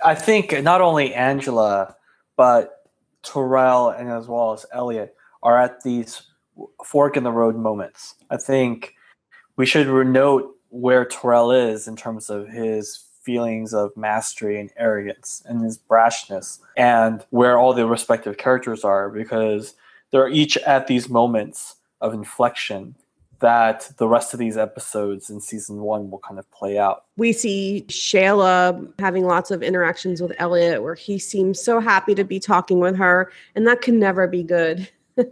I 0.04 0.16
think 0.16 0.52
not 0.63 0.82
only 0.82 1.13
Angela, 1.13 1.96
but 2.36 2.73
Tyrell 3.24 3.90
and 3.90 4.10
as 4.10 4.28
well 4.28 4.54
as 4.54 4.66
Elliot 4.72 5.16
are 5.42 5.60
at 5.60 5.84
these 5.84 6.22
fork 6.86 7.18
in 7.18 7.24
the 7.24 7.32
road 7.32 7.56
moments. 7.56 8.16
I 8.30 8.38
think 8.38 8.94
we 9.56 9.66
should 9.66 9.88
note 10.08 10.56
where 10.70 11.06
Tyrell 11.06 11.52
is 11.52 11.88
in 11.88 11.96
terms 11.96 12.30
of 12.30 12.48
his 12.48 13.06
feelings 13.22 13.74
of 13.74 13.96
mastery 13.96 14.60
and 14.60 14.72
arrogance 14.78 15.42
and 15.46 15.64
his 15.64 15.78
brashness 15.78 16.60
and 16.76 17.26
where 17.30 17.58
all 17.58 17.74
the 17.74 17.88
respective 17.88 18.38
characters 18.38 18.84
are 18.84 19.10
because 19.10 19.76
they're 20.12 20.28
each 20.28 20.58
at 20.58 20.88
these 20.88 21.10
moments 21.10 21.78
of 22.02 22.14
inflection 22.14 22.96
that 23.44 23.92
the 23.98 24.08
rest 24.08 24.34
of 24.34 24.40
these 24.40 24.56
episodes 24.56 25.30
in 25.30 25.42
season 25.42 25.82
one 25.82 26.10
will 26.10 26.20
kind 26.20 26.40
of 26.40 26.50
play 26.52 26.78
out. 26.80 27.04
We 27.18 27.34
see 27.34 27.84
Shayla 27.90 28.94
having 29.00 29.26
lots 29.26 29.52
of 29.52 29.62
interactions 29.62 30.22
with 30.22 30.32
Elliot 30.40 30.82
where 30.82 30.96
he 30.96 31.20
seems 31.20 31.62
so 31.62 31.82
happy 31.82 32.16
to 32.16 32.24
be 32.24 32.40
talking 32.40 32.80
with 32.80 32.96
her, 32.96 33.34
and 33.54 33.68
that 33.68 33.82
can 33.82 34.00
never 34.00 34.28
be 34.28 34.44
good. 34.44 34.90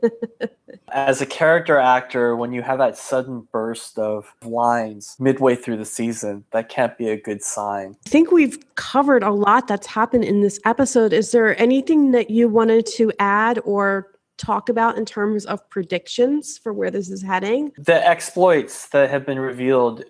As 0.92 1.22
a 1.22 1.26
character 1.26 1.78
actor, 1.78 2.36
when 2.36 2.52
you 2.52 2.62
have 2.62 2.80
that 2.80 2.98
sudden 2.98 3.48
burst 3.50 3.98
of 3.98 4.36
lines 4.44 5.16
midway 5.18 5.56
through 5.56 5.78
the 5.78 5.86
season, 5.86 6.44
that 6.52 6.68
can't 6.68 6.98
be 6.98 7.10
a 7.10 7.20
good 7.20 7.42
sign. 7.42 7.96
I 8.06 8.10
think 8.10 8.32
we've 8.32 8.60
covered 8.76 9.24
a 9.24 9.32
lot 9.32 9.70
that's 9.70 9.88
happened 9.88 10.26
in 10.26 10.42
this 10.42 10.60
episode. 10.66 11.14
Is 11.14 11.32
there 11.32 11.60
anything 11.60 12.12
that 12.12 12.30
you 12.30 12.50
wanted 12.50 12.86
to 12.98 13.14
add 13.20 13.60
or 13.64 14.11
talk 14.42 14.70
about 14.70 14.98
in 14.98 15.06
terms 15.06 15.46
of 15.46 15.68
predictions 15.70 16.58
for 16.58 16.74
where 16.74 16.92
this 16.92 17.10
is 17.10 17.22
heading? 17.22 17.72
The 17.78 18.08
exploits 18.08 18.88
that 18.90 19.10
have 19.10 19.26
been 19.26 19.40
revealed 19.40 20.04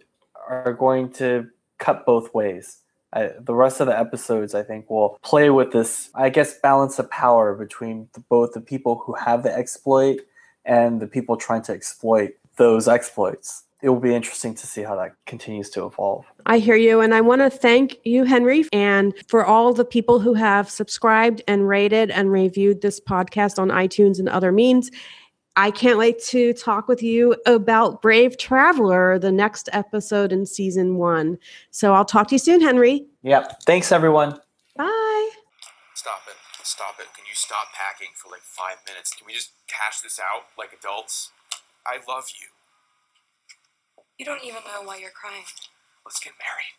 are 0.48 0.74
going 0.74 1.12
to 1.13 1.48
cut 1.78 2.06
both 2.06 2.34
ways. 2.34 2.78
I, 3.13 3.32
the 3.39 3.54
rest 3.54 3.82
of 3.82 3.88
the 3.88 4.00
episodes, 4.00 4.56
I 4.56 4.63
think, 4.63 4.89
will 4.89 5.20
play 5.22 5.50
with 5.50 5.72
this, 5.72 6.10
I 6.15 6.30
guess, 6.30 6.58
balance 6.60 6.98
of 6.98 7.10
power 7.10 7.54
between 7.54 8.08
the, 8.13 8.22
both 8.22 8.54
the 8.54 8.62
people 8.62 9.04
who 9.06 9.13
have 9.13 9.44
the 9.44 9.54
exploit 9.54 10.20
and 10.63 11.02
the 11.02 11.08
people 11.08 11.36
trying 11.36 11.63
to 11.63 11.74
exploit 11.74 12.36
those 12.56 12.88
exploits 12.88 13.63
it 13.82 13.89
will 13.89 14.00
be 14.00 14.13
interesting 14.13 14.54
to 14.56 14.67
see 14.67 14.84
how 14.84 14.96
that 14.96 15.13
continues 15.26 15.70
to 15.72 15.86
evolve. 15.86 16.26
I 16.46 16.60
hear 16.60 16.76
you. 16.76 17.02
And 17.02 17.13
I 17.13 17.22
want 17.22 17.41
to 17.41 17.50
thank 17.50 17.98
you, 18.04 18.24
Henry, 18.26 18.65
and 18.72 19.13
for 19.28 19.44
all 19.46 19.74
the 19.74 19.86
people 19.86 20.20
who 20.20 20.34
have 20.34 20.70
subscribed 20.70 21.41
and 21.48 21.67
rated 21.67 22.12
and 22.12 22.32
reviewed 22.32 22.82
this 22.82 23.00
podcast 23.00 23.58
on 23.58 23.70
iTunes 23.70 24.20
and 24.20 24.30
other 24.30 24.52
means. 24.52 24.91
I 25.58 25.70
can't 25.70 25.98
wait 25.98 26.24
to 26.26 26.54
talk 26.54 26.88
with 26.88 27.04
you 27.04 27.36
about 27.46 28.02
Brave 28.02 28.38
Traveler, 28.38 29.20
the 29.20 29.34
next 29.34 29.67
episode 29.74 30.32
in 30.32 30.46
season 30.46 30.96
one. 30.96 31.38
So 31.72 31.94
I'll 31.94 32.06
talk 32.06 32.30
to 32.30 32.36
you 32.36 32.39
soon, 32.39 32.62
Henry. 32.62 33.06
Yep. 33.24 33.63
Thanks, 33.65 33.91
everyone. 33.91 34.39
Bye. 34.78 35.30
Stop 35.94 36.22
it. 36.28 36.36
Stop 36.63 37.00
it. 37.00 37.08
Can 37.13 37.26
you 37.28 37.36
stop 37.36 37.67
packing 37.74 38.08
for 38.15 38.32
like 38.32 38.44
five 38.44 38.78
minutes? 38.88 39.13
Can 39.13 39.28
we 39.28 39.34
just 39.34 39.52
cash 39.67 40.00
this 40.00 40.20
out 40.20 40.44
like 40.58 40.70
adults? 40.72 41.32
I 41.86 41.98
love 42.08 42.28
you. 42.39 42.48
You 44.17 44.26
don't 44.26 44.43
even 44.43 44.62
know 44.65 44.84
why 44.84 44.97
you're 44.97 45.10
crying. 45.12 45.43
Let's 46.06 46.19
get 46.19 46.34
married. 46.39 46.76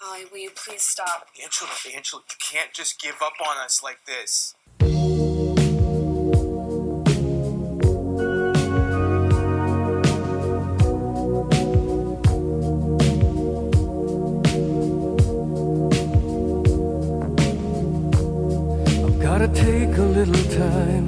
Ollie, 0.00 0.26
will 0.30 0.38
you 0.38 0.50
please 0.54 0.82
stop? 0.82 1.26
Angela, 1.42 1.70
Angela, 1.94 2.22
you 2.28 2.36
can't 2.50 2.72
just 2.72 3.00
give 3.00 3.16
up 3.20 3.34
on 3.46 3.56
us 3.58 3.82
like 3.82 3.98
this. 4.06 4.54
I've 19.04 19.20
gotta 19.20 19.48
take 19.48 19.96
a 19.98 20.02
little 20.02 20.44
time, 20.56 21.07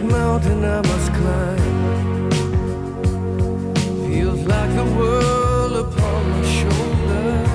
This 0.00 0.12
mountain 0.12 0.64
I 0.64 0.80
must 0.82 1.12
climb. 1.12 2.30
Feels 4.06 4.40
like 4.46 4.74
the 4.74 4.84
world 4.96 5.72
upon 5.86 6.30
my 6.30 6.42
shoulder. 6.42 7.46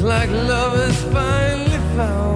like 0.01 0.29
love 0.29 0.79
is 0.79 1.03
finally 1.13 1.77
found. 1.95 2.28